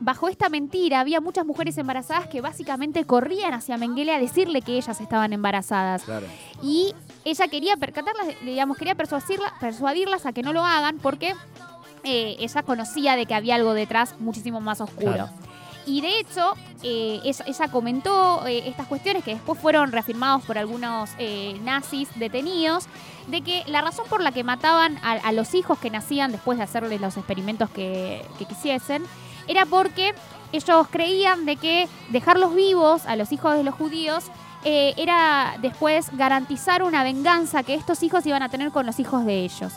bajo 0.01 0.29
esta 0.29 0.49
mentira 0.49 1.01
había 1.01 1.21
muchas 1.21 1.47
mujeres 1.47 1.77
embarazadas 1.79 2.29
que 2.29 2.41
básicamente 2.41 3.05
corrían 3.05 3.55
hacia 3.55 3.77
Mengele 3.77 4.15
a 4.15 4.19
decirle 4.19 4.63
que 4.63 4.77
ellas 4.77 5.01
estaban 5.01 5.33
embarazadas. 5.33 6.03
Claro. 6.03 6.27
Y 6.63 6.95
ella 7.25 7.49
quería 7.49 7.77
percatarlas, 7.77 8.29
digamos, 8.45 8.77
quería 8.77 8.97
persuadirla- 8.97 9.53
persuadirlas 9.61 10.27
a 10.27 10.33
que 10.33 10.43
no 10.43 10.53
lo 10.53 10.65
hagan 10.65 10.99
porque 10.99 11.35
eh, 12.05 12.37
ella 12.39 12.63
conocía 12.63 13.17
de 13.17 13.27
que 13.27 13.35
había 13.35 13.55
algo 13.57 13.75
detrás 13.75 14.15
muchísimo 14.19 14.61
más 14.61 14.81
oscuro. 14.81 15.13
Claro. 15.13 15.29
Y 15.89 16.01
de 16.01 16.19
hecho, 16.19 16.55
eh, 16.83 17.21
ella, 17.23 17.69
comentó 17.69 18.45
eh, 18.45 18.65
estas 18.67 18.89
cuestiones 18.89 19.23
que 19.23 19.35
después 19.35 19.57
fueron 19.61 19.93
reafirmados 19.93 20.45
por 20.45 20.59
algunos 20.59 21.11
eh, 21.19 21.57
nazis 21.63 22.09
detenidos, 22.17 22.87
de 23.29 23.43
que 23.43 23.63
la 23.69 23.83
razón 23.83 24.05
por 24.09 24.21
la 24.21 24.33
que 24.33 24.43
mataban 24.43 24.99
a, 25.05 25.13
a 25.13 25.31
los 25.31 25.55
hijos 25.55 25.79
que 25.79 25.91
nacían 25.91 26.33
después 26.33 26.59
de 26.59 26.65
hacerles 26.65 27.01
los 27.01 27.17
experimentos 27.17 27.71
que, 27.71 28.25
que 28.37 28.47
quisiesen, 28.47 29.05
era 29.49 29.67
porque 29.67 30.15
ellos 30.53 30.87
creían 30.91 31.47
de 31.47 31.57
que 31.57 31.89
dejarlos 32.11 32.55
vivos 32.55 33.07
a 33.07 33.17
los 33.17 33.33
hijos 33.33 33.57
de 33.57 33.65
los 33.65 33.75
judíos 33.75 34.25
eh, 34.65 34.95
era 34.97 35.57
después 35.61 36.11
garantizar 36.17 36.83
una 36.83 37.05
venganza 37.05 37.63
que 37.63 37.75
estos 37.75 38.03
hijos 38.03 38.27
iban 38.27 38.43
a 38.43 38.49
tener 38.49 38.71
con 38.71 38.87
los 38.87 38.99
hijos 38.99 39.25
de 39.25 39.45
ellos. 39.45 39.75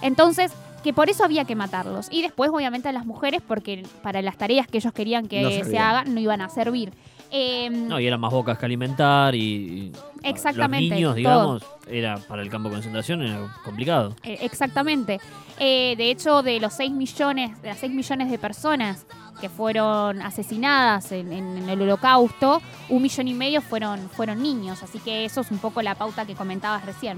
Entonces, 0.00 0.52
que 0.82 0.92
por 0.92 1.08
eso 1.08 1.24
había 1.24 1.44
que 1.44 1.54
matarlos. 1.54 2.08
Y 2.10 2.22
después, 2.22 2.50
obviamente, 2.52 2.88
a 2.88 2.92
las 2.92 3.06
mujeres, 3.06 3.40
porque 3.46 3.86
para 4.02 4.20
las 4.20 4.36
tareas 4.36 4.66
que 4.66 4.78
ellos 4.78 4.92
querían 4.92 5.28
que 5.28 5.42
No 5.42 5.64
se 5.64 5.78
hagan, 5.78 6.12
no 6.12 6.20
iban 6.20 6.40
a 6.40 6.48
servir. 6.48 6.92
Eh, 7.34 7.70
No, 7.70 7.98
y 7.98 8.06
eran 8.06 8.20
más 8.20 8.30
bocas 8.30 8.58
que 8.58 8.66
alimentar 8.66 9.34
y, 9.34 9.40
y 9.40 9.92
Exactamente, 10.22 10.88
los 10.90 10.94
niños, 10.94 11.10
todo. 11.12 11.16
digamos, 11.16 11.62
era 11.88 12.18
para 12.28 12.42
el 12.42 12.50
campo 12.50 12.68
de 12.68 12.74
concentración 12.74 13.22
era 13.22 13.38
complicado. 13.64 14.14
Eh, 14.22 14.38
exactamente. 14.42 15.18
Eh, 15.58 15.94
de 15.96 16.10
hecho, 16.10 16.42
de 16.42 16.60
los 16.60 16.74
6 16.74 16.92
millones, 16.92 17.60
de 17.62 17.68
las 17.68 17.78
6 17.78 17.92
millones 17.92 18.30
de 18.30 18.38
personas 18.38 19.06
que 19.40 19.48
fueron 19.48 20.20
asesinadas 20.22 21.10
en, 21.12 21.32
en- 21.32 21.56
en 21.58 21.68
el 21.70 21.80
holocausto, 21.80 22.60
un 22.90 23.02
millón 23.02 23.26
y 23.28 23.34
medio 23.34 23.62
fueron, 23.62 24.08
fueron 24.10 24.42
niños. 24.42 24.82
Así 24.82 24.98
que 24.98 25.24
eso 25.24 25.40
es 25.40 25.50
un 25.50 25.58
poco 25.58 25.80
la 25.82 25.94
pauta 25.94 26.26
que 26.26 26.34
comentabas 26.34 26.84
recién. 26.84 27.16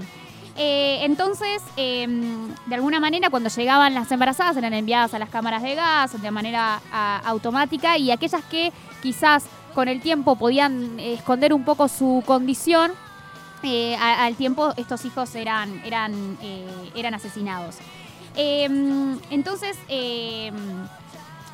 Eh, 0.57 0.99
entonces, 1.03 1.61
eh, 1.75 2.07
de 2.65 2.75
alguna 2.75 3.01
manera, 3.01 3.29
cuando 3.29 3.49
llegaban 3.49 3.93
las 3.93 4.09
embarazadas, 4.11 4.55
eran 4.55 4.73
enviadas 4.73 5.13
a 5.13 5.19
las 5.19 5.27
cámaras 5.29 5.61
de 5.61 5.75
gas 5.75 6.19
de 6.21 6.31
manera 6.31 6.79
a- 6.93 7.21
automática 7.25 7.97
y 7.97 8.09
aquellas 8.11 8.43
que 8.45 8.71
quizás 9.03 9.45
con 9.75 9.89
el 9.89 9.99
tiempo 9.99 10.37
podían 10.37 10.99
esconder 10.99 11.53
un 11.53 11.65
poco 11.65 11.89
su 11.89 12.23
condición, 12.25 12.93
eh, 13.61 13.95
al 13.97 14.35
tiempo 14.35 14.73
estos 14.77 15.03
hijos 15.05 15.35
eran, 15.35 15.81
eran, 15.85 16.37
eh, 16.41 16.91
eran 16.95 17.13
asesinados. 17.13 17.75
Eh, 18.37 18.65
entonces, 19.29 19.77
eh, 19.89 20.51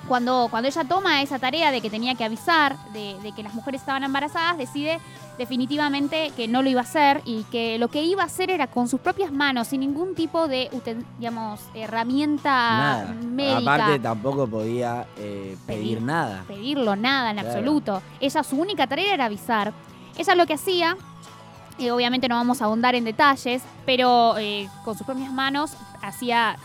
cuando, 0.07 0.47
cuando 0.51 0.67
ella 0.67 0.83
toma 0.83 1.21
esa 1.21 1.39
tarea 1.39 1.71
de 1.71 1.81
que 1.81 1.89
tenía 1.89 2.15
que 2.15 2.23
avisar 2.23 2.77
de, 2.93 3.17
de 3.23 3.31
que 3.31 3.43
las 3.43 3.53
mujeres 3.55 3.81
estaban 3.81 4.03
embarazadas, 4.03 4.57
decide 4.57 4.99
definitivamente 5.41 6.31
que 6.35 6.47
no 6.47 6.61
lo 6.61 6.69
iba 6.69 6.81
a 6.81 6.83
hacer 6.83 7.21
y 7.25 7.43
que 7.45 7.79
lo 7.79 7.87
que 7.87 8.03
iba 8.03 8.21
a 8.21 8.27
hacer 8.27 8.51
era 8.51 8.67
con 8.67 8.87
sus 8.87 8.99
propias 8.99 9.31
manos, 9.31 9.69
sin 9.69 9.79
ningún 9.79 10.13
tipo 10.13 10.47
de, 10.47 10.69
digamos, 11.17 11.59
herramienta 11.73 12.49
Nada. 12.51 13.15
médica. 13.25 13.73
Aparte, 13.73 13.99
tampoco 13.99 14.47
podía 14.47 15.07
eh, 15.17 15.57
pedir 15.65 15.81
Pedir. 15.97 16.01
nada. 16.03 16.43
pedirlo, 16.47 16.95
nada 16.95 17.31
en 17.31 17.37
Claro. 17.37 17.49
absoluto. 17.49 18.01
Ella, 18.19 18.43
su 18.43 18.55
única 18.55 18.85
tarea 18.85 19.15
era 19.15 19.25
avisar. 19.25 19.73
Ella 20.15 20.35
lo 20.35 20.45
que 20.45 20.53
hacía, 20.53 20.95
eh, 21.79 21.89
obviamente 21.89 22.27
no 22.29 22.35
vamos 22.35 22.61
a 22.61 22.65
ahondar 22.65 22.93
en 22.93 23.03
detalles, 23.03 23.63
pero 23.83 24.37
eh, 24.37 24.69
con 24.85 24.95
sus 24.95 25.07
propias 25.07 25.31
manos 25.33 25.73
hacía 26.03 26.55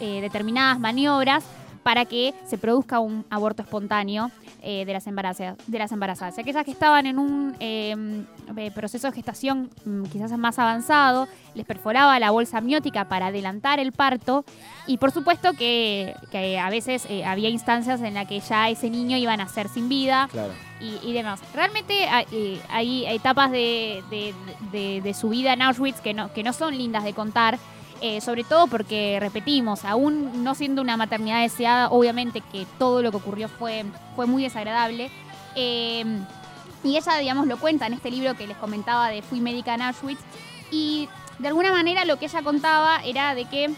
eh, 0.00 0.22
determinadas 0.22 0.80
maniobras 0.80 1.44
para 1.82 2.04
que 2.04 2.34
se 2.46 2.58
produzca 2.58 3.00
un 3.00 3.24
aborto 3.30 3.62
espontáneo 3.62 4.30
eh, 4.64 4.84
de, 4.84 4.92
las 4.92 5.06
embarazadas, 5.08 5.56
de 5.66 5.78
las 5.78 5.90
embarazadas. 5.90 6.38
Aquellas 6.38 6.64
que 6.64 6.70
estaban 6.70 7.06
en 7.06 7.18
un 7.18 7.56
eh, 7.58 8.24
eh, 8.56 8.70
proceso 8.70 9.08
de 9.08 9.12
gestación 9.14 9.68
mm, 9.84 10.04
quizás 10.04 10.30
más 10.38 10.58
avanzado, 10.60 11.26
les 11.54 11.66
perforaba 11.66 12.18
la 12.20 12.30
bolsa 12.30 12.58
amniótica 12.58 13.08
para 13.08 13.26
adelantar 13.26 13.80
el 13.80 13.90
parto 13.92 14.44
y 14.86 14.98
por 14.98 15.10
supuesto 15.10 15.52
que, 15.54 16.14
que 16.30 16.58
a 16.58 16.70
veces 16.70 17.06
eh, 17.10 17.24
había 17.24 17.48
instancias 17.48 18.00
en 18.02 18.14
las 18.14 18.26
que 18.28 18.38
ya 18.40 18.68
ese 18.70 18.88
niño 18.88 19.16
iba 19.16 19.32
a 19.32 19.36
nacer 19.36 19.68
sin 19.68 19.88
vida 19.88 20.28
Claro. 20.30 20.52
y, 20.80 20.98
y 21.08 21.12
demás. 21.12 21.40
Realmente 21.54 22.06
hay, 22.08 22.26
eh, 22.32 22.60
hay 22.70 23.04
etapas 23.06 23.50
de, 23.50 24.02
de- 24.10 24.34
de- 24.70 25.00
de 25.02 25.14
su 25.14 25.28
vida 25.30 25.52
en 25.52 25.62
Auschwitz 25.62 26.00
que 26.00 26.14
no, 26.14 26.32
que 26.32 26.42
no 26.44 26.52
son 26.52 26.78
lindas 26.78 27.02
de 27.04 27.12
contar, 27.14 27.58
eh, 28.04 28.20
sobre 28.20 28.42
todo 28.42 28.66
porque, 28.66 29.18
repetimos, 29.20 29.84
aún 29.84 30.42
no 30.42 30.56
siendo 30.56 30.82
una 30.82 30.96
maternidad 30.96 31.40
deseada, 31.40 31.88
obviamente 31.88 32.40
que 32.40 32.66
todo 32.76 33.00
lo 33.00 33.12
que 33.12 33.18
ocurrió 33.18 33.48
fue, 33.48 33.84
fue 34.16 34.26
muy 34.26 34.42
desagradable. 34.42 35.08
Eh, 35.54 36.04
y 36.82 36.96
ella, 36.96 37.16
digamos, 37.18 37.46
lo 37.46 37.58
cuenta 37.58 37.86
en 37.86 37.92
este 37.92 38.10
libro 38.10 38.34
que 38.34 38.48
les 38.48 38.56
comentaba 38.56 39.08
de 39.08 39.22
Fui 39.22 39.38
médica 39.38 39.74
en 39.74 39.82
Auschwitz. 39.82 40.18
Y 40.72 41.08
de 41.38 41.46
alguna 41.46 41.70
manera 41.70 42.04
lo 42.04 42.18
que 42.18 42.24
ella 42.24 42.42
contaba 42.42 43.00
era 43.04 43.36
de 43.36 43.44
que 43.44 43.70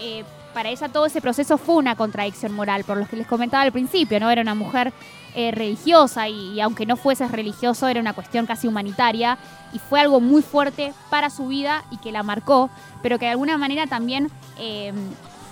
eh, 0.00 0.24
para 0.54 0.70
ella 0.70 0.88
todo 0.88 1.06
ese 1.06 1.20
proceso 1.20 1.56
fue 1.56 1.76
una 1.76 1.94
contradicción 1.94 2.54
moral, 2.54 2.82
por 2.82 2.96
lo 2.96 3.06
que 3.06 3.14
les 3.14 3.28
comentaba 3.28 3.62
al 3.62 3.70
principio, 3.70 4.18
¿no? 4.18 4.28
Era 4.28 4.42
una 4.42 4.56
mujer 4.56 4.92
eh, 5.40 5.52
religiosa 5.52 6.28
y, 6.28 6.60
aunque 6.60 6.84
no 6.84 6.96
fuese 6.96 7.28
religioso 7.28 7.86
era 7.86 8.00
una 8.00 8.12
cuestión 8.12 8.44
casi 8.44 8.66
humanitaria 8.66 9.38
y 9.72 9.78
fue 9.78 10.00
algo 10.00 10.20
muy 10.20 10.42
fuerte 10.42 10.92
para 11.10 11.30
su 11.30 11.46
vida 11.46 11.84
y 11.92 11.98
que 11.98 12.10
la 12.10 12.24
marcó, 12.24 12.70
pero 13.02 13.20
que 13.20 13.26
de 13.26 13.30
alguna 13.30 13.56
manera 13.56 13.86
también 13.86 14.32
eh, 14.58 14.92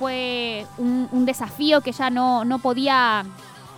fue 0.00 0.66
un, 0.78 1.24
desafío 1.24 1.82
que 1.82 1.90
ella 1.90 2.10
no, 2.10 2.44
no 2.44 2.58
podía 2.58 3.24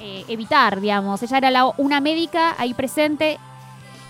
eh, 0.01 0.25
evitar, 0.29 0.81
digamos. 0.81 1.23
Ella 1.23 1.37
era 1.37 1.67
una 1.77 2.01
médica 2.01 2.55
ahí 2.57 2.73
presente. 2.73 3.39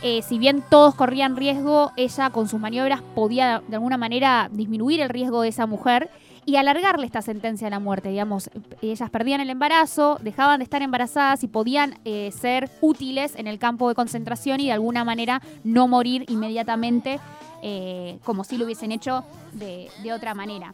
si 0.00 0.38
bien 0.38 0.62
todos 0.70 0.94
corrían 0.94 1.34
riesgo, 1.34 1.90
ella 1.96 2.30
con 2.30 2.48
sus 2.48 2.60
maniobras 2.60 3.02
podía 3.16 3.60
de 3.66 3.74
alguna 3.74 3.96
manera 3.96 4.48
disminuir 4.52 5.00
el 5.00 5.08
riesgo 5.08 5.42
de 5.42 5.48
esa 5.48 5.66
mujer 5.66 6.10
y 6.48 6.56
alargarle 6.56 7.04
esta 7.04 7.20
sentencia 7.20 7.66
a 7.66 7.70
la 7.70 7.78
muerte. 7.78 8.08
Digamos, 8.08 8.48
ellas 8.80 9.10
perdían 9.10 9.42
el 9.42 9.50
embarazo, 9.50 10.18
dejaban 10.22 10.60
de 10.60 10.64
estar 10.64 10.80
embarazadas 10.80 11.44
y 11.44 11.46
podían 11.48 11.98
eh, 12.06 12.30
ser 12.32 12.70
útiles 12.80 13.34
en 13.36 13.46
el 13.46 13.58
campo 13.58 13.86
de 13.86 13.94
concentración 13.94 14.58
y 14.60 14.64
de 14.66 14.72
alguna 14.72 15.04
manera 15.04 15.42
no 15.62 15.88
morir 15.88 16.24
inmediatamente 16.28 17.20
eh, 17.62 18.18
como 18.24 18.44
si 18.44 18.56
lo 18.56 18.64
hubiesen 18.64 18.92
hecho 18.92 19.24
de, 19.52 19.90
de 20.02 20.12
otra 20.14 20.32
manera. 20.32 20.72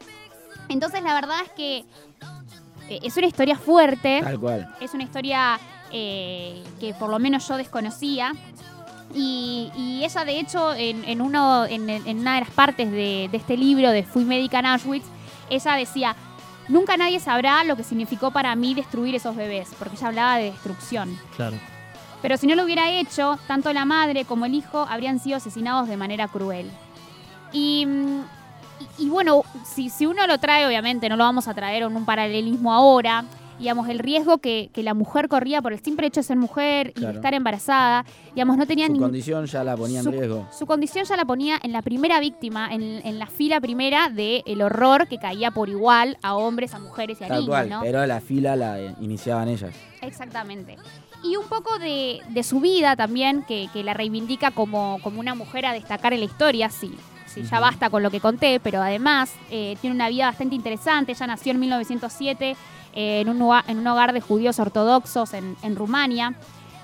Entonces 0.69 1.03
la 1.03 1.13
verdad 1.13 1.39
es 1.43 1.51
que 1.51 1.77
eh, 2.89 2.99
es 3.03 3.17
una 3.17 3.27
historia 3.27 3.57
fuerte, 3.57 4.21
Tal 4.23 4.39
cual. 4.39 4.73
es 4.79 4.93
una 4.93 5.03
historia 5.03 5.59
eh, 5.91 6.63
que 6.79 6.93
por 6.93 7.09
lo 7.09 7.19
menos 7.19 7.45
yo 7.49 7.57
desconocía. 7.57 8.31
Y, 9.13 9.71
y 9.75 10.03
ella, 10.05 10.23
de 10.25 10.39
hecho, 10.39 10.73
en, 10.73 11.03
en 11.05 11.21
uno, 11.21 11.65
en, 11.65 11.89
en 11.89 12.19
una 12.19 12.35
de 12.35 12.39
las 12.41 12.49
partes 12.51 12.89
de, 12.91 13.27
de 13.29 13.37
este 13.37 13.57
libro 13.57 13.91
de 13.91 14.03
Fui 14.03 14.23
médica 14.25 14.59
en 14.59 14.65
Auschwitz, 14.65 15.05
ella 15.49 15.75
decía, 15.75 16.15
nunca 16.67 16.97
nadie 16.97 17.19
sabrá 17.19 17.63
lo 17.63 17.75
que 17.75 17.83
significó 17.83 18.31
para 18.31 18.55
mí 18.55 18.73
destruir 18.73 19.15
esos 19.15 19.35
bebés, 19.35 19.69
porque 19.77 19.95
ella 19.95 20.07
hablaba 20.07 20.37
de 20.37 20.51
destrucción. 20.51 21.17
Claro. 21.35 21.57
Pero 22.21 22.37
si 22.37 22.47
no 22.47 22.55
lo 22.55 22.63
hubiera 22.63 22.89
hecho, 22.91 23.37
tanto 23.47 23.71
la 23.73 23.85
madre 23.85 24.25
como 24.25 24.45
el 24.45 24.53
hijo 24.55 24.85
habrían 24.89 25.19
sido 25.19 25.37
asesinados 25.37 25.87
de 25.87 25.97
manera 25.97 26.27
cruel. 26.27 26.71
Y, 27.51 27.85
y- 28.97 29.05
y 29.05 29.09
bueno, 29.09 29.43
si, 29.63 29.89
si 29.89 30.05
uno 30.05 30.25
lo 30.27 30.39
trae, 30.39 30.65
obviamente, 30.65 31.07
no 31.07 31.15
lo 31.17 31.23
vamos 31.23 31.47
a 31.47 31.53
traer 31.53 31.83
en 31.83 31.95
un 31.95 32.03
paralelismo 32.05 32.73
ahora. 32.73 33.23
Digamos, 33.59 33.87
el 33.89 33.99
riesgo 33.99 34.39
que, 34.39 34.69
que 34.73 34.83
la 34.83 34.93
mujer 34.93 35.29
corría 35.29 35.61
por 35.61 35.71
el 35.71 35.79
simple 35.81 36.07
hecho 36.07 36.19
de 36.19 36.23
ser 36.25 36.37
mujer 36.37 36.91
y 36.95 36.99
de 37.01 37.11
estar 37.11 37.33
embarazada, 37.33 38.05
digamos, 38.33 38.57
no 38.57 38.65
tenía 38.67 38.87
Su 38.87 38.97
condición 38.97 39.45
ya 39.45 39.63
la 39.63 39.77
ponía 39.77 39.99
en 39.99 40.03
su- 40.03 40.11
riesgo. 40.11 40.47
su 40.51 40.65
condición 40.65 41.05
ya 41.05 41.15
la 41.15 41.23
ponía 41.25 41.57
en 41.63 41.71
la 41.71 41.81
primera 41.81 42.19
víctima, 42.19 42.73
en, 42.73 42.81
en 42.83 43.17
la 43.17 43.27
fila 43.27 43.61
primera 43.61 44.09
del 44.09 44.43
el 44.45 44.61
horror 44.61 45.07
que 45.07 45.17
caía 45.19 45.51
por 45.51 45.69
igual 45.69 46.17
a 46.21 46.35
hombres, 46.35 46.73
a 46.73 46.79
mujeres 46.79 47.21
y 47.21 47.23
a 47.23 47.27
Tal 47.27 47.37
niños, 47.39 47.49
cual. 47.49 47.69
¿no? 47.69 47.81
Pero 47.81 48.05
la 48.05 48.19
fila 48.21 48.55
la 48.57 48.79
eh, 48.81 48.93
iniciaban 48.99 49.47
ellas. 49.47 49.73
Exactamente. 50.01 50.77
Y 51.23 51.37
un 51.37 51.47
poco 51.47 51.79
de, 51.79 52.21
de 52.29 52.43
su 52.43 52.59
vida 52.59 52.95
también, 52.95 53.43
que, 53.47 53.67
que 53.73 53.83
la 53.83 53.93
reivindica 53.93 54.51
como, 54.51 54.99
como 55.01 55.19
una 55.19 55.33
mujer 55.33 55.65
a 55.65 55.73
destacar 55.73 56.13
en 56.13 56.19
la 56.19 56.25
historia, 56.25 56.69
sí. 56.69 56.93
Sí, 57.25 57.41
ya 57.43 57.59
basta 57.59 57.89
con 57.89 58.01
lo 58.03 58.11
que 58.11 58.21
conté, 58.21 58.61
pero 58.61 58.81
además 58.81 59.33
eh, 59.51 59.75
tiene 59.81 59.93
una 59.95 60.07
vida 60.07 60.27
bastante 60.27 60.55
interesante. 60.55 61.11
Ella 61.11 61.27
nació 61.27 61.51
en 61.51 61.59
1907 61.59 62.51
eh, 62.51 62.55
en, 62.95 63.29
un 63.29 63.41
hogar, 63.41 63.63
en 63.67 63.79
un 63.79 63.87
hogar 63.87 64.13
de 64.13 64.21
judíos 64.21 64.57
ortodoxos 64.59 65.33
en, 65.33 65.55
en 65.61 65.75
Rumania. 65.75 66.33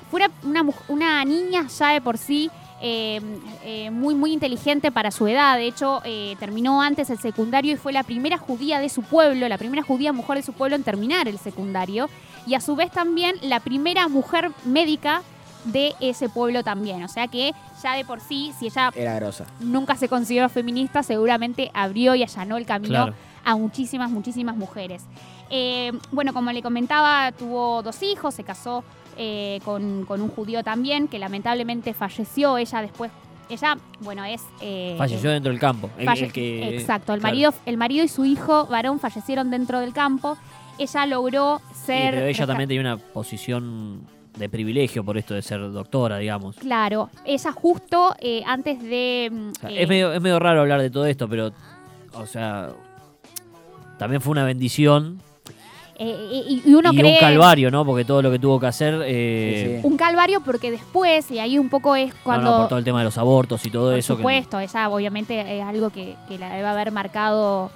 Fue 0.09 0.21
una, 0.21 0.31
una 0.43 0.63
muj- 0.63 0.83
una 0.89 1.23
niña 1.25 1.67
ya 1.67 1.89
de 1.89 2.01
por 2.01 2.17
sí 2.17 2.51
eh, 2.81 3.21
eh, 3.63 3.91
muy, 3.91 4.13
muy 4.15 4.33
inteligente 4.33 4.91
para 4.91 5.11
su 5.11 5.27
edad. 5.27 5.55
De 5.55 5.67
hecho, 5.67 6.01
eh, 6.03 6.35
terminó 6.39 6.81
antes 6.81 7.09
el 7.09 7.19
secundario 7.19 7.73
y 7.73 7.77
fue 7.77 7.93
la 7.93 8.03
primera 8.03 8.37
judía 8.37 8.79
de 8.79 8.89
su 8.89 9.03
pueblo, 9.03 9.47
la 9.47 9.57
primera 9.57 9.83
judía 9.83 10.11
mujer 10.11 10.37
de 10.37 10.43
su 10.43 10.53
pueblo 10.53 10.75
en 10.75 10.83
terminar 10.83 11.27
el 11.27 11.37
secundario. 11.37 12.09
Y 12.45 12.55
a 12.55 12.59
su 12.59 12.75
vez 12.75 12.91
también 12.91 13.35
la 13.41 13.59
primera 13.59 14.07
mujer 14.07 14.51
médica 14.65 15.21
de 15.65 15.93
ese 15.99 16.27
pueblo 16.27 16.63
también. 16.63 17.03
O 17.03 17.07
sea 17.07 17.27
que 17.27 17.53
ya 17.83 17.93
de 17.93 18.03
por 18.03 18.19
sí, 18.19 18.51
si 18.57 18.65
ella 18.65 18.91
Era 18.95 19.19
nunca 19.59 19.95
se 19.95 20.09
consideró 20.09 20.49
feminista, 20.49 21.03
seguramente 21.03 21.69
abrió 21.75 22.15
y 22.15 22.23
allanó 22.23 22.57
el 22.57 22.65
camino 22.65 23.03
Claro. 23.03 23.13
A 23.43 23.55
muchísimas, 23.55 24.09
muchísimas 24.11 24.55
mujeres. 24.55 25.03
Eh, 25.49 25.91
bueno, 26.11 26.33
como 26.33 26.51
le 26.51 26.61
comentaba, 26.61 27.31
tuvo 27.31 27.81
dos 27.83 28.01
hijos, 28.03 28.33
se 28.35 28.43
casó 28.43 28.83
eh, 29.17 29.59
con, 29.65 30.05
con 30.05 30.21
un 30.21 30.29
judío 30.29 30.63
también, 30.63 31.07
que 31.07 31.19
lamentablemente 31.19 31.93
falleció. 31.93 32.57
Ella 32.57 32.81
después, 32.81 33.11
ella, 33.49 33.77
bueno, 33.99 34.23
es... 34.23 34.41
eh, 34.61 34.95
Falleció 34.97 35.29
dentro 35.31 35.51
del 35.51 35.59
campo. 35.59 35.89
El- 35.97 36.07
Falle- 36.07 36.25
el 36.25 36.31
que- 36.33 36.77
Exacto, 36.77 37.13
el 37.13 37.19
claro. 37.19 37.33
marido, 37.35 37.53
el 37.65 37.77
marido 37.77 38.03
y 38.05 38.07
su 38.07 38.23
hijo 38.25 38.65
varón 38.67 38.99
fallecieron 38.99 39.49
dentro 39.51 39.79
del 39.79 39.91
campo. 39.93 40.37
Ella 40.77 41.05
logró 41.05 41.59
Sí, 41.73 41.85
ser. 41.87 42.13
pero 42.13 42.25
ella 42.27 42.47
también 42.47 42.67
tenía 42.69 42.81
una 42.81 42.97
posición 42.97 44.07
de 44.37 44.47
privilegio 44.47 45.03
por 45.03 45.17
esto 45.17 45.33
de 45.33 45.41
ser 45.41 45.59
doctora, 45.71 46.17
digamos. 46.17 46.55
Claro, 46.55 47.09
ella 47.25 47.51
justo 47.51 48.15
eh, 48.19 48.41
antes 48.47 48.81
de. 48.81 49.29
mm, 49.29 49.49
O 49.49 49.55
sea, 49.59 49.69
es, 49.71 49.89
medio, 49.89 50.13
es 50.13 50.21
medio 50.21 50.39
raro 50.39 50.61
hablar 50.61 50.81
de 50.81 50.89
todo 50.89 51.05
esto, 51.05 51.27
pero, 51.27 51.51
o 52.13 52.25
sea, 52.25 52.69
también 54.01 54.19
fue 54.21 54.31
una 54.31 54.43
bendición 54.43 55.21
eh, 55.99 56.43
y, 56.49 56.63
y 56.67 56.73
uno 56.73 56.91
y 56.91 56.97
cree. 56.97 57.13
un 57.13 57.19
calvario, 57.19 57.69
¿no? 57.69 57.85
Porque 57.85 58.03
todo 58.03 58.23
lo 58.23 58.31
que 58.31 58.39
tuvo 58.39 58.59
que 58.59 58.65
hacer, 58.65 59.01
eh, 59.05 59.75
Sí, 59.75 59.81
sí. 59.81 59.87
Un 59.87 59.95
calvario 59.97 60.41
porque 60.41 60.71
después, 60.71 61.29
y 61.29 61.37
ahí 61.37 61.59
un 61.59 61.69
poco 61.69 61.95
es 61.95 62.09
no, 62.11 62.19
cuando. 62.23 62.51
no, 62.51 62.57
por 62.61 62.69
todo 62.69 62.79
el 62.79 62.85
tema 62.85 62.97
de 62.99 63.05
los 63.05 63.19
abortos 63.19 63.63
y 63.65 63.69
todo 63.69 63.91
por 63.91 63.99
eso. 63.99 64.15
que- 64.15 64.21
supuesto, 64.21 64.59
ella 64.59 64.89
obviamente 64.89 65.59
es 65.59 65.63
algo 65.63 65.91
que, 65.91 66.15
que 66.27 66.39
la 66.39 66.49
debe 66.55 66.67
haber 66.67 66.91
marcado 66.91 67.69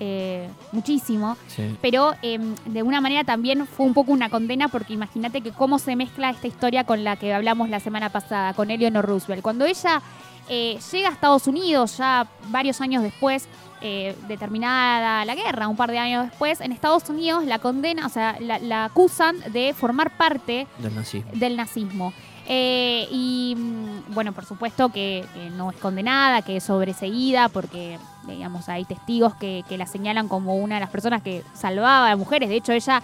eh, 0.00 0.48
muchísimo. 0.72 1.36
sí. 1.48 1.76
pero 1.82 2.14
eh, 2.22 2.38
de 2.66 2.82
una 2.82 3.00
manera 3.02 3.24
también 3.24 3.66
fue 3.66 3.84
un 3.84 3.92
poco 3.92 4.12
una 4.12 4.30
condena 4.30 4.68
porque 4.68 4.94
imagínate 4.94 5.42
que 5.42 5.50
cómo 5.50 5.78
se 5.78 5.94
mezcla 5.96 6.30
esta 6.30 6.46
historia 6.46 6.84
con 6.84 7.04
la 7.04 7.16
que 7.16 7.34
hablamos 7.34 7.68
la 7.68 7.80
semana 7.80 8.08
pasada, 8.08 8.54
con 8.54 8.70
Eleanor 8.70 9.04
Roosevelt. 9.04 9.42
Cuando 9.42 9.66
ella 9.66 10.00
eh, 10.48 10.78
llega 10.92 11.08
a 11.08 11.12
Estados 11.12 11.46
Unidos 11.46 11.96
ya 11.98 12.26
varios 12.48 12.80
años 12.80 13.02
después, 13.02 13.48
eh, 13.80 14.16
de 14.26 14.36
terminada 14.36 15.24
la 15.24 15.34
guerra, 15.34 15.68
un 15.68 15.76
par 15.76 15.90
de 15.90 15.98
años 15.98 16.28
después, 16.30 16.60
en 16.60 16.72
Estados 16.72 17.08
Unidos 17.08 17.44
la 17.44 17.58
condena, 17.58 18.06
o 18.06 18.08
sea, 18.08 18.36
la, 18.40 18.58
la 18.58 18.86
acusan 18.86 19.36
de 19.52 19.72
formar 19.74 20.16
parte 20.16 20.66
del 20.78 20.94
nazismo. 20.94 21.30
del 21.34 21.56
nazismo. 21.56 22.12
Eh, 22.50 23.06
y 23.10 23.54
mm, 23.56 24.14
bueno, 24.14 24.32
por 24.32 24.46
supuesto 24.46 24.88
que, 24.88 25.24
que 25.34 25.50
no 25.50 25.70
es 25.70 25.76
condenada, 25.76 26.40
que 26.40 26.56
es 26.56 26.64
sobreseída, 26.64 27.50
porque 27.50 27.98
digamos 28.26 28.68
hay 28.70 28.84
testigos 28.86 29.34
que, 29.34 29.64
que 29.68 29.76
la 29.76 29.86
señalan 29.86 30.28
como 30.28 30.56
una 30.56 30.76
de 30.76 30.80
las 30.80 30.90
personas 30.90 31.22
que 31.22 31.44
salvaba 31.52 32.10
a 32.10 32.16
mujeres. 32.16 32.48
De 32.48 32.56
hecho, 32.56 32.72
ella 32.72 33.02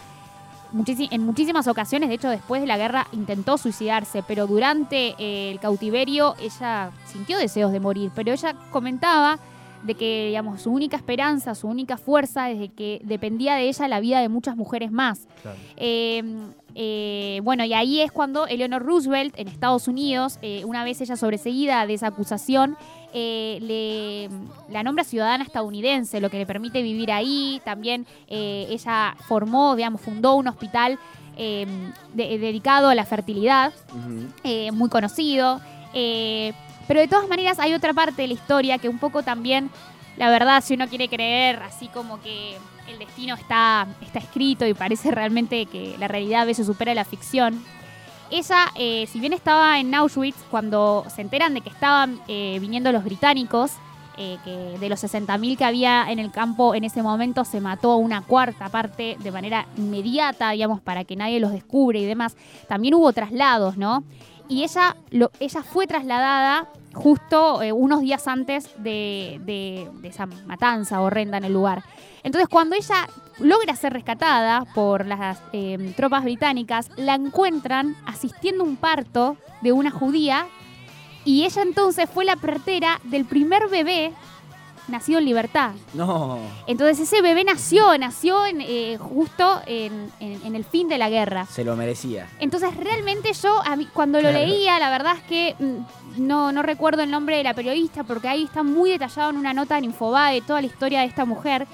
en 1.11 1.25
muchísimas 1.25 1.69
ocasiones, 1.69 2.09
de 2.09 2.16
hecho, 2.16 2.28
después 2.28 2.61
de 2.61 2.66
la 2.66 2.76
guerra 2.76 3.07
intentó 3.12 3.57
suicidarse, 3.59 4.25
pero 4.26 4.47
durante 4.47 5.14
eh, 5.19 5.50
el 5.52 5.61
cautiverio 5.61 6.35
ella 6.40 6.90
sintió 7.07 7.38
deseos 7.38 7.73
de 7.73 7.81
morir. 7.81 8.11
Pero 8.14 8.33
ella 8.33 8.54
comentaba 8.71 9.38
de 9.85 9.95
que, 9.95 10.26
digamos, 10.28 10.62
su 10.62 10.73
única 10.73 10.97
esperanza, 10.97 11.54
su 11.54 11.69
única 11.69 11.97
fuerza, 11.97 12.50
es 12.50 12.59
de 12.59 12.69
que 12.71 13.00
dependía 13.04 13.54
de 13.54 13.69
ella 13.69 13.87
la 13.87 14.00
vida 14.00 14.21
de 14.21 14.28
muchas 14.28 14.57
mujeres 14.57 14.90
más. 14.90 15.28
Claro. 15.43 15.59
Eh, 15.76 16.23
eh, 16.75 17.40
bueno, 17.45 17.64
y 17.64 17.73
ahí 17.73 18.00
es 18.00 18.11
cuando 18.11 18.47
Eleanor 18.47 18.83
Roosevelt 18.83 19.38
en 19.38 19.49
Estados 19.49 19.87
Unidos, 19.87 20.38
eh, 20.43 20.64
una 20.64 20.83
vez 20.83 21.00
ella 21.00 21.16
sobreseída 21.16 21.87
de 21.87 21.95
esa 21.95 22.09
acusación, 22.09 22.76
eh, 23.14 23.59
le, 23.62 24.73
la 24.73 24.83
nombra 24.83 25.04
ciudadana 25.04 25.44
estadounidense, 25.44 26.21
lo 26.21 26.28
que 26.28 26.37
le 26.38 26.44
permite 26.47 26.83
vivir 26.83 27.11
ahí. 27.12 27.62
También 27.64 28.04
eh, 28.28 28.66
ella 28.68 29.14
formó, 29.28 29.76
digamos, 29.76 30.00
fundó 30.00 30.35
un 30.35 30.49
hospital 30.49 30.99
eh, 31.37 31.66
de- 32.12 32.38
dedicado 32.38 32.88
a 32.88 32.94
la 32.94 33.04
fertilidad 33.06 33.73
muy 34.73 34.88
conocido. 34.90 35.61
eh, 35.94 36.52
pero 36.87 37.00
de 37.00 37.09
todas 37.09 37.26
maneras 37.28 37.59
hay 37.59 37.73
otra 37.73 37.94
parte 37.94 38.21
de 38.23 38.28
la 38.28 38.35
historia 38.35 38.76
que 38.78 38.90
un 38.90 38.99
poco 38.99 39.23
también, 39.23 39.71
la 40.18 40.28
verdad, 40.28 40.62
si 40.62 40.75
uno 40.75 40.87
quiere 40.87 41.09
creer 41.09 41.62
así 41.62 41.88
como 41.88 42.21
que 42.21 42.56
el 42.90 42.99
destino 42.99 43.34
está, 43.34 43.86
está 44.02 44.19
escrito 44.19 44.67
y 44.67 44.75
parece 44.75 45.10
realmente 45.10 45.65
que 45.65 45.97
la 45.99 46.06
realidad 46.08 46.43
a 46.43 46.45
veces 46.45 46.67
supera 46.67 46.93
la 46.95 47.06
ficción. 47.06 47.65
Ella, 48.30 48.67
eh, 48.75 49.06
si 49.13 49.21
bien 49.21 49.32
estaba 49.32 49.78
en 49.78 49.95
Auschwitz, 49.95 50.37
cuando 50.50 51.04
se 51.15 51.21
enteran 51.23 51.54
de 51.54 51.60
que 51.60 51.69
estaban 51.69 52.19
eh, 52.26 52.58
viniendo 52.60 52.91
los 52.91 53.04
británicos, 53.04 53.73
eh, 54.17 54.39
que 54.45 54.78
de 54.78 54.89
los 54.89 55.02
60.000 55.02 55.56
que 55.58 55.65
había 55.65 56.10
en 56.10 56.19
el 56.21 56.30
campo 56.30 56.75
en 56.75 56.84
ese 56.84 57.02
momento 57.02 57.45
se 57.45 57.60
mató 57.60 57.97
una 57.97 58.23
cuarta 58.23 58.69
parte 58.69 59.17
de 59.21 59.30
manera 59.32 59.67
inmediata, 59.76 60.50
digamos, 60.50 60.80
para 60.80 61.04
que 61.04 61.17
nadie 61.17 61.41
los 61.41 61.52
descubre 61.52 61.99
y 62.00 62.04
demás. 62.04 62.37
También 62.69 62.95
hubo 62.95 63.13
traslados, 63.13 63.76
¿no? 63.76 64.04
Y 64.49 64.63
ella, 64.63 64.97
lo, 65.10 65.30
ella 65.41 65.63
fue 65.63 65.87
trasladada 65.87 66.69
justo 66.93 67.58
unos 67.75 68.02
días 68.02 68.28
antes 68.28 68.71
de, 68.78 69.41
de- 69.45 69.89
de 70.00 70.08
esa 70.08 70.26
matanza 70.26 71.00
horrenda 71.00 71.39
en 71.39 71.45
el 71.45 71.52
lugar. 71.52 71.82
Entonces, 72.25 72.49
cuando 72.49 72.75
ella 72.75 73.06
logra 73.39 73.76
ser 73.76 73.93
rescatada 73.93 74.65
por 74.75 75.06
las 75.06 75.39
eh, 75.52 75.93
tropas 75.97 76.25
británicas, 76.25 76.91
la 76.97 77.15
encuentran 77.15 77.97
asistiendo 78.06 78.65
a 78.65 78.67
un 78.67 78.76
parto 78.76 79.37
de 79.60 79.71
una 79.73 79.91
judía 79.91 80.47
y 81.25 81.45
ella 81.45 81.63
entonces 81.63 82.08
fue 82.13 82.25
la 82.25 82.37
partera 82.37 83.00
del 83.04 83.25
primer 83.25 83.69
bebé 83.69 84.13
nacido 84.87 85.19
en 85.19 85.25
libertad. 85.25 85.71
No. 85.95 86.39
Entonces 86.67 87.00
ese 87.00 87.23
bebé 87.23 87.43
nació, 87.45 87.97
nació 87.97 88.45
en, 88.45 88.60
eh, 88.60 88.99
justo 89.00 89.63
en, 89.67 90.13
en- 90.21 90.43
en 90.45 90.54
el 90.54 90.65
fin 90.65 90.89
de 90.89 90.99
la 90.99 91.08
guerra. 91.08 91.47
Se 91.47 91.65
lo 91.65 91.75
merecía. 91.75 92.28
Entonces 92.39 92.76
realmente 92.76 93.32
yo, 93.32 93.63
a 93.65 93.76
mí, 93.76 93.89
cuando 93.95 94.21
lo 94.21 94.30
leía, 94.30 94.78
la 94.78 94.91
verdad 94.91 95.17
es 95.17 95.23
que 95.23 95.56
mm, 95.58 96.26
no, 96.26 96.52
no 96.52 96.60
recuerdo 96.63 97.02
el 97.02 97.10
nombre 97.10 97.39
de 97.39 97.43
la 97.45 97.54
periodista 97.54 98.04
porque 98.04 98.28
ahí 98.28 98.45
está 98.45 98.63
muy 98.63 98.91
detallado 98.91 99.30
en 99.30 99.39
una 99.39 99.54
nota 99.54 99.78
en 99.78 99.84
Infobae 99.84 100.43
toda 100.43 100.60
la 100.60 100.67
historia 100.67 101.00
de 101.00 101.06
esta 101.06 101.25
mujer. 101.25 101.67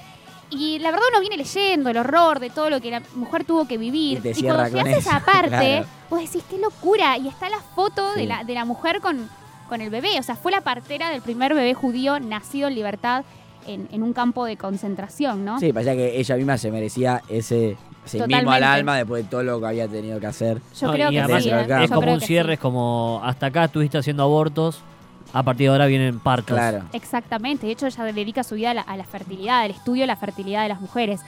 Y 0.51 0.79
la 0.79 0.91
verdad 0.91 1.05
uno 1.11 1.21
viene 1.21 1.37
leyendo 1.37 1.89
el 1.89 1.97
horror 1.97 2.39
de 2.39 2.49
todo 2.49 2.69
lo 2.69 2.79
que 2.81 2.91
la 2.91 3.01
mujer 3.15 3.45
tuvo 3.45 3.65
que 3.67 3.77
vivir. 3.77 4.17
Y 4.19 4.21
te 4.21 4.29
Y, 4.31 4.33
cierra 4.35 4.69
cuando 4.69 4.77
con 4.79 4.85
llegas 4.87 5.07
a 5.07 5.17
esa 5.17 5.25
parte, 5.25 5.49
claro. 5.49 5.85
vos 6.09 6.19
decís, 6.19 6.43
qué 6.49 6.57
locura. 6.57 7.17
Y 7.17 7.27
está 7.29 7.49
la 7.49 7.59
foto 7.75 8.13
de, 8.13 8.25
la, 8.25 8.43
de 8.43 8.53
la 8.53 8.65
mujer 8.65 8.99
con, 9.01 9.29
con 9.69 9.81
el 9.81 9.89
bebé. 9.89 10.19
O 10.19 10.23
sea, 10.23 10.35
fue 10.35 10.51
la 10.51 10.61
partera 10.61 11.09
del 11.09 11.21
primer 11.21 11.53
bebé 11.53 11.73
judío 11.73 12.19
nacido 12.19 12.67
en 12.67 12.75
libertad 12.75 13.23
en, 13.67 13.87
en 13.91 14.03
un 14.03 14.11
campo 14.13 14.43
de 14.45 14.57
concentración, 14.57 15.45
¿no? 15.45 15.59
Sí, 15.59 15.71
parecía 15.71 15.93
que 15.95 16.19
ella 16.19 16.35
misma 16.35 16.57
se 16.57 16.71
merecía 16.71 17.21
ese, 17.29 17.77
ese 18.05 18.25
mimo 18.27 18.51
al 18.51 18.63
alma 18.63 18.97
después 18.97 19.23
de 19.23 19.29
todo 19.29 19.43
lo 19.43 19.59
que 19.61 19.67
había 19.67 19.87
tenido 19.87 20.19
que 20.19 20.25
hacer. 20.27 20.59
Yo 20.79 20.87
No, 20.87 20.93
creo 20.93 21.09
y 21.11 21.13
que 21.13 21.21
además 21.21 21.43
sí. 21.43 21.49
es 21.49 21.55
¿eh? 21.55 21.59
acá. 21.59 21.83
Es 21.83 21.89
Yo 21.89 21.95
como 21.95 22.13
un 22.13 22.21
cierre, 22.21 22.47
sí. 22.49 22.53
es 22.55 22.59
como 22.59 23.21
hasta 23.23 23.45
acá 23.45 23.65
estuviste 23.65 23.97
haciendo 23.99 24.23
abortos, 24.23 24.81
a 25.33 25.43
partir 25.43 25.67
de 25.67 25.71
ahora 25.71 25.87
vienen 25.87 26.19
partos. 26.19 26.55
Claro. 26.57 26.83
Exactamente, 26.93 27.65
de 27.65 27.73
hecho 27.73 27.87
ella 27.87 28.03
dedica 28.05 28.43
su 28.43 28.55
vida 28.55 28.71
a 28.71 28.73
la, 28.73 28.81
a 28.81 28.97
la 28.97 29.05
fertilidad, 29.05 29.61
al 29.61 29.71
estudio 29.71 30.03
de 30.03 30.07
la 30.07 30.15
fertilidad 30.15 30.63
de 30.63 30.69
las 30.69 30.81
mujeres, 30.81 31.21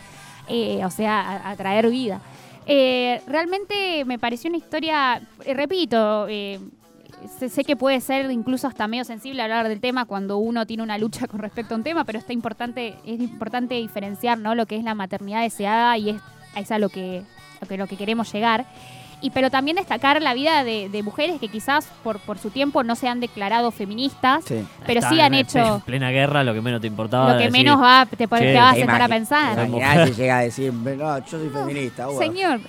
eh, 0.47 0.83
o 0.85 0.89
sea, 0.89 1.21
a, 1.21 1.51
a 1.51 1.55
traer 1.55 1.89
vida. 1.89 2.21
Eh, 2.65 3.21
realmente 3.27 4.05
me 4.05 4.19
pareció 4.19 4.49
una 4.49 4.57
historia, 4.57 5.21
eh, 5.43 5.53
repito, 5.53 6.27
eh, 6.29 6.59
sé, 7.39 7.49
sé 7.49 7.63
que 7.63 7.75
puede 7.75 7.99
ser 7.99 8.31
incluso 8.31 8.67
hasta 8.67 8.87
medio 8.87 9.03
sensible 9.03 9.41
hablar 9.41 9.67
del 9.67 9.81
tema 9.81 10.05
cuando 10.05 10.37
uno 10.37 10.65
tiene 10.65 10.83
una 10.83 10.97
lucha 10.97 11.27
con 11.27 11.39
respecto 11.39 11.73
a 11.73 11.77
un 11.77 11.83
tema, 11.83 12.05
pero 12.05 12.19
está 12.19 12.33
importante, 12.33 12.95
es 13.05 13.19
importante 13.19 13.75
diferenciar 13.75 14.37
¿no? 14.37 14.55
lo 14.55 14.65
que 14.65 14.77
es 14.77 14.83
la 14.83 14.95
maternidad 14.95 15.41
deseada 15.41 15.97
y 15.97 16.11
es, 16.11 16.21
es 16.55 16.71
a 16.71 16.79
lo 16.79 16.89
que, 16.89 17.23
lo 17.61 17.67
que, 17.67 17.77
lo 17.77 17.87
que 17.87 17.97
queremos 17.97 18.31
llegar. 18.31 18.65
Y, 19.23 19.29
pero 19.31 19.49
también 19.49 19.77
destacar 19.77 20.21
la 20.21 20.33
vida 20.35 20.63
de, 20.63 20.89
de 20.89 21.01
mujeres 21.01 21.39
que 21.39 21.47
quizás 21.47 21.87
por, 22.03 22.19
por 22.19 22.37
su 22.37 22.49
tiempo 22.51 22.83
no 22.83 22.95
se 22.95 23.07
han 23.07 23.19
declarado 23.21 23.71
feministas, 23.71 24.43
Sí. 24.45 24.63
pero 24.85 24.99
Está 24.99 25.09
sí 25.09 25.19
han 25.21 25.33
en 25.33 25.39
hecho 25.39 25.75
En 25.75 25.81
plena 25.81 26.11
guerra, 26.11 26.43
lo 26.43 26.53
que 26.53 26.61
menos 26.61 26.81
te 26.81 26.87
importaba. 26.87 27.33
lo 27.33 27.39
que 27.39 27.49
menos 27.49 27.81
va, 27.81 28.05
te, 28.05 28.27
pon- 28.27 28.39
che, 28.39 28.51
te 28.53 28.59
vas 28.59 28.73
a 28.73 28.75
sentar 28.75 29.01
a 29.01 29.07
pensar. 29.07 29.67
si 30.07 30.13
llega 30.13 30.37
a 30.37 30.41
decir, 30.41 30.73
no, 30.73 31.17
yo 31.19 31.25
soy 31.25 31.49
feminista. 31.49 32.05
bueno. 32.07 32.19
Señor. 32.19 32.59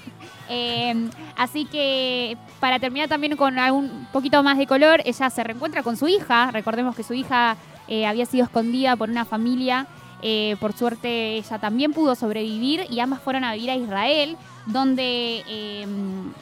Eh, 0.49 1.09
así 1.37 1.64
que 1.64 2.37
para 2.61 2.79
terminar 2.79 3.09
también 3.09 3.37
con 3.37 3.59
algún 3.59 4.07
poquito 4.12 4.43
más 4.43 4.59
de 4.59 4.67
color, 4.67 5.01
ella 5.05 5.31
se 5.31 5.43
reencuentra 5.43 5.83
con 5.83 5.97
su 5.97 6.07
hija. 6.09 6.51
Recordemos 6.53 6.95
que 6.95 7.03
su 7.03 7.14
hija 7.14 7.57
eh, 7.88 8.07
había 8.07 8.27
sido 8.27 8.45
escondida 8.45 8.95
por 8.97 9.09
una 9.11 9.25
familia. 9.25 9.87
Eh, 10.23 10.57
por 10.61 10.73
suerte 10.73 11.37
ella 11.37 11.59
también 11.59 11.93
pudo 11.93 12.14
sobrevivir 12.14 12.87
y 12.90 13.01
ambas 13.01 13.21
fueron 13.21 13.45
a 13.45 13.53
vivir 13.55 13.71
a 13.71 13.75
Israel, 13.77 14.37
donde, 14.66 15.42
eh, 15.48 15.87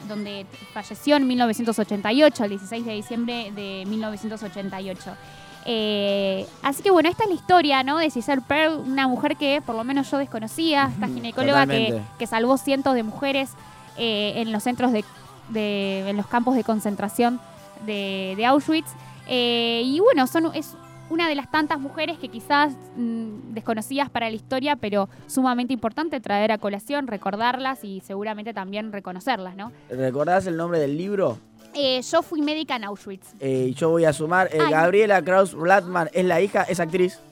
donde 0.07 0.45
falleció 0.73 1.15
en 1.17 1.27
1988, 1.27 2.43
el 2.45 2.49
16 2.51 2.85
de 2.85 2.93
diciembre 2.93 3.51
de 3.55 3.83
1988. 3.87 5.11
Eh, 5.65 6.45
así 6.61 6.83
que 6.83 6.91
bueno, 6.91 7.09
esta 7.09 7.23
es 7.23 7.29
la 7.29 7.35
historia, 7.35 7.83
¿no? 7.83 7.97
De 7.97 8.09
Giselle 8.09 8.41
Pearl, 8.41 8.79
una 8.85 9.07
mujer 9.07 9.37
que 9.37 9.61
por 9.65 9.75
lo 9.75 9.83
menos 9.83 10.09
yo 10.11 10.17
desconocía, 10.17 10.89
esta 10.93 11.07
ginecóloga 11.07 11.65
que, 11.67 12.01
que 12.19 12.27
salvó 12.27 12.57
cientos 12.57 12.95
de 12.95 13.03
mujeres 13.03 13.51
eh, 13.97 14.33
en 14.37 14.51
los 14.51 14.63
centros 14.63 14.91
de, 14.91 15.05
de- 15.49 16.09
en 16.09 16.17
los 16.17 16.27
campos 16.27 16.55
de 16.55 16.63
concentración 16.63 17.39
de, 17.85 18.33
de 18.35 18.45
Auschwitz. 18.45 18.89
Eh, 19.27 19.83
y 19.85 19.99
bueno, 20.01 20.27
son, 20.27 20.51
es 20.53 20.75
una 21.13 21.29
de 21.29 21.35
las 21.35 21.49
tantas 21.51 21.79
mujeres 21.79 22.17
que 22.17 22.27
quizás 22.27 22.73
mm, 22.97 23.53
desconocidas 23.53 24.09
para 24.09 24.29
la 24.29 24.35
historia, 24.35 24.75
pero 24.75 25.07
sumamente 25.27 25.71
importante 25.73 26.19
traer 26.19 26.51
a 26.51 26.57
colación, 26.57 27.05
recordarlas 27.07 27.83
y 27.83 28.01
seguramente 28.01 28.53
también 28.53 28.91
reconocerlas, 28.91 29.55
¿no? 29.55 29.71
¿Recordás 29.89 30.47
el 30.47 30.57
nombre 30.57 30.79
del 30.79 30.97
libro? 30.97 31.37
Eh, 31.75 32.01
yo 32.01 32.21
fui 32.23 32.41
médica 32.41 32.75
en 32.75 32.83
Auschwitz. 32.85 33.33
Eh, 33.39 33.73
yo 33.75 33.89
voy 33.91 34.05
a 34.05 34.13
sumar. 34.13 34.49
eh. 34.51 34.57
Gabriela 34.69 35.21
Kraus 35.23 35.53
Blattman 35.55 36.09
es 36.13 36.25
la 36.25 36.41
hija, 36.41 36.63
es 36.63 36.79
actriz. 36.79 37.19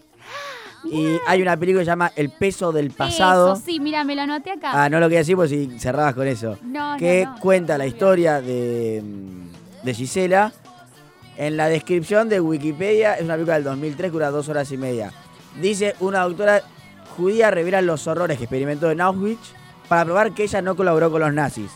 Y 0.84 1.18
hay 1.28 1.44
una 1.44 1.56
película 1.58 1.82
que 1.82 1.86
se 1.86 1.92
llama 1.92 2.12
El 2.16 2.32
peso 2.32 2.72
del 2.72 2.90
pasado. 2.90 3.54
Eso, 3.54 3.62
sí, 3.64 3.80
mira, 3.80 4.04
me 4.04 4.16
lo 4.16 4.24
anoté 4.24 4.50
acá. 4.52 4.72
Ah, 4.74 4.90
no 4.90 5.00
lo 5.00 5.06
quería 5.06 5.20
decir 5.20 5.36
pues 5.36 5.52
si 5.52 5.78
cerrabas 5.80 6.16
con 6.16 6.28
eso. 6.28 6.58
no, 6.64 6.96
que 6.98 7.24
no, 7.26 7.34
no. 7.36 7.40
cuenta 7.40 7.78
la 7.78 7.86
historia 7.86 8.42
de, 8.42 9.00
mm, 9.04 9.86
de 9.86 9.94
Gisela. 9.94 10.52
En 11.38 11.58
la 11.58 11.70
descripción 11.70 12.30
de 12.30 12.40
Wikipedia 12.40 13.16
es 13.16 13.24
una 13.24 13.36
película 13.36 13.56
del 13.56 13.64
2003 13.64 14.10
que 14.10 14.14
dura 14.14 14.32
dos 14.32 14.50
horas 14.50 14.72
y 14.72 14.78
media. 14.78 15.12
Dice 15.60 15.96
una 16.00 16.22
doctora 16.24 16.62
judía 17.16 17.52
revela 17.52 17.82
los 17.82 18.08
horrores 18.08 18.38
que 18.38 18.46
experimentó 18.46 18.92
en 18.92 19.02
Auschwitz 19.02 19.54
para 19.88 20.06
probar 20.06 20.34
que 20.34 20.44
ella 20.44 20.62
no 20.62 20.76
colaboró 20.76 21.12
con 21.12 21.22
los 21.22 21.34
nazis. 21.34 21.72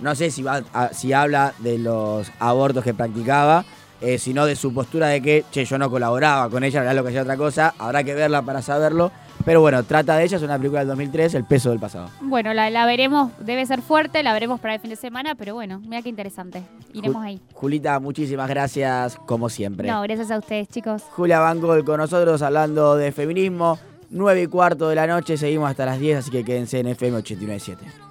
No 0.00 0.14
sé 0.14 0.30
si, 0.30 0.44
si 0.92 1.12
habla 1.12 1.54
de 1.58 1.78
los 1.78 2.30
abortos 2.38 2.84
que 2.84 2.94
practicaba, 2.94 3.64
eh, 4.00 4.18
sino 4.18 4.46
de 4.46 4.54
su 4.54 4.72
postura 4.72 5.08
de 5.08 5.20
que, 5.20 5.44
che, 5.50 5.64
yo 5.64 5.76
no 5.76 5.90
colaboraba 5.90 6.48
con 6.48 6.62
ella, 6.62 6.92
lo 6.94 7.02
que 7.02 7.08
hacía 7.08 7.22
otra 7.22 7.36
cosa. 7.36 7.74
Habrá 7.78 8.04
que 8.04 8.14
verla 8.14 8.42
para 8.42 8.62
saberlo. 8.62 9.10
Pero 9.44 9.60
bueno, 9.60 9.82
trata 9.82 10.16
de 10.16 10.24
ella, 10.24 10.36
es 10.36 10.42
una 10.42 10.56
película 10.58 10.80
del 10.80 10.88
2003, 10.88 11.34
El 11.34 11.44
peso 11.44 11.70
del 11.70 11.78
pasado. 11.78 12.10
Bueno, 12.20 12.52
la, 12.52 12.68
la 12.70 12.84
veremos, 12.86 13.30
debe 13.40 13.64
ser 13.66 13.80
fuerte, 13.80 14.22
la 14.22 14.32
veremos 14.32 14.60
para 14.60 14.74
el 14.74 14.80
fin 14.80 14.90
de 14.90 14.96
semana, 14.96 15.34
pero 15.34 15.54
bueno, 15.54 15.80
mira 15.80 16.02
qué 16.02 16.08
interesante. 16.10 16.62
Iremos 16.92 17.22
Ju- 17.22 17.26
ahí. 17.26 17.40
Julita, 17.54 17.98
muchísimas 18.00 18.48
gracias, 18.48 19.16
como 19.26 19.48
siempre. 19.48 19.88
No, 19.88 20.02
gracias 20.02 20.30
a 20.30 20.38
ustedes, 20.38 20.68
chicos. 20.68 21.02
Julia 21.12 21.38
Bangol 21.40 21.84
con 21.84 21.98
nosotros 21.98 22.42
hablando 22.42 22.96
de 22.96 23.10
feminismo. 23.12 23.78
9 24.10 24.42
y 24.42 24.46
cuarto 24.46 24.88
de 24.88 24.94
la 24.94 25.06
noche, 25.06 25.36
seguimos 25.36 25.68
hasta 25.70 25.84
las 25.84 25.98
10, 25.98 26.18
así 26.20 26.30
que 26.30 26.42
quédense 26.42 26.78
en 26.80 26.86
FM 26.88 27.18
897. 27.18 28.07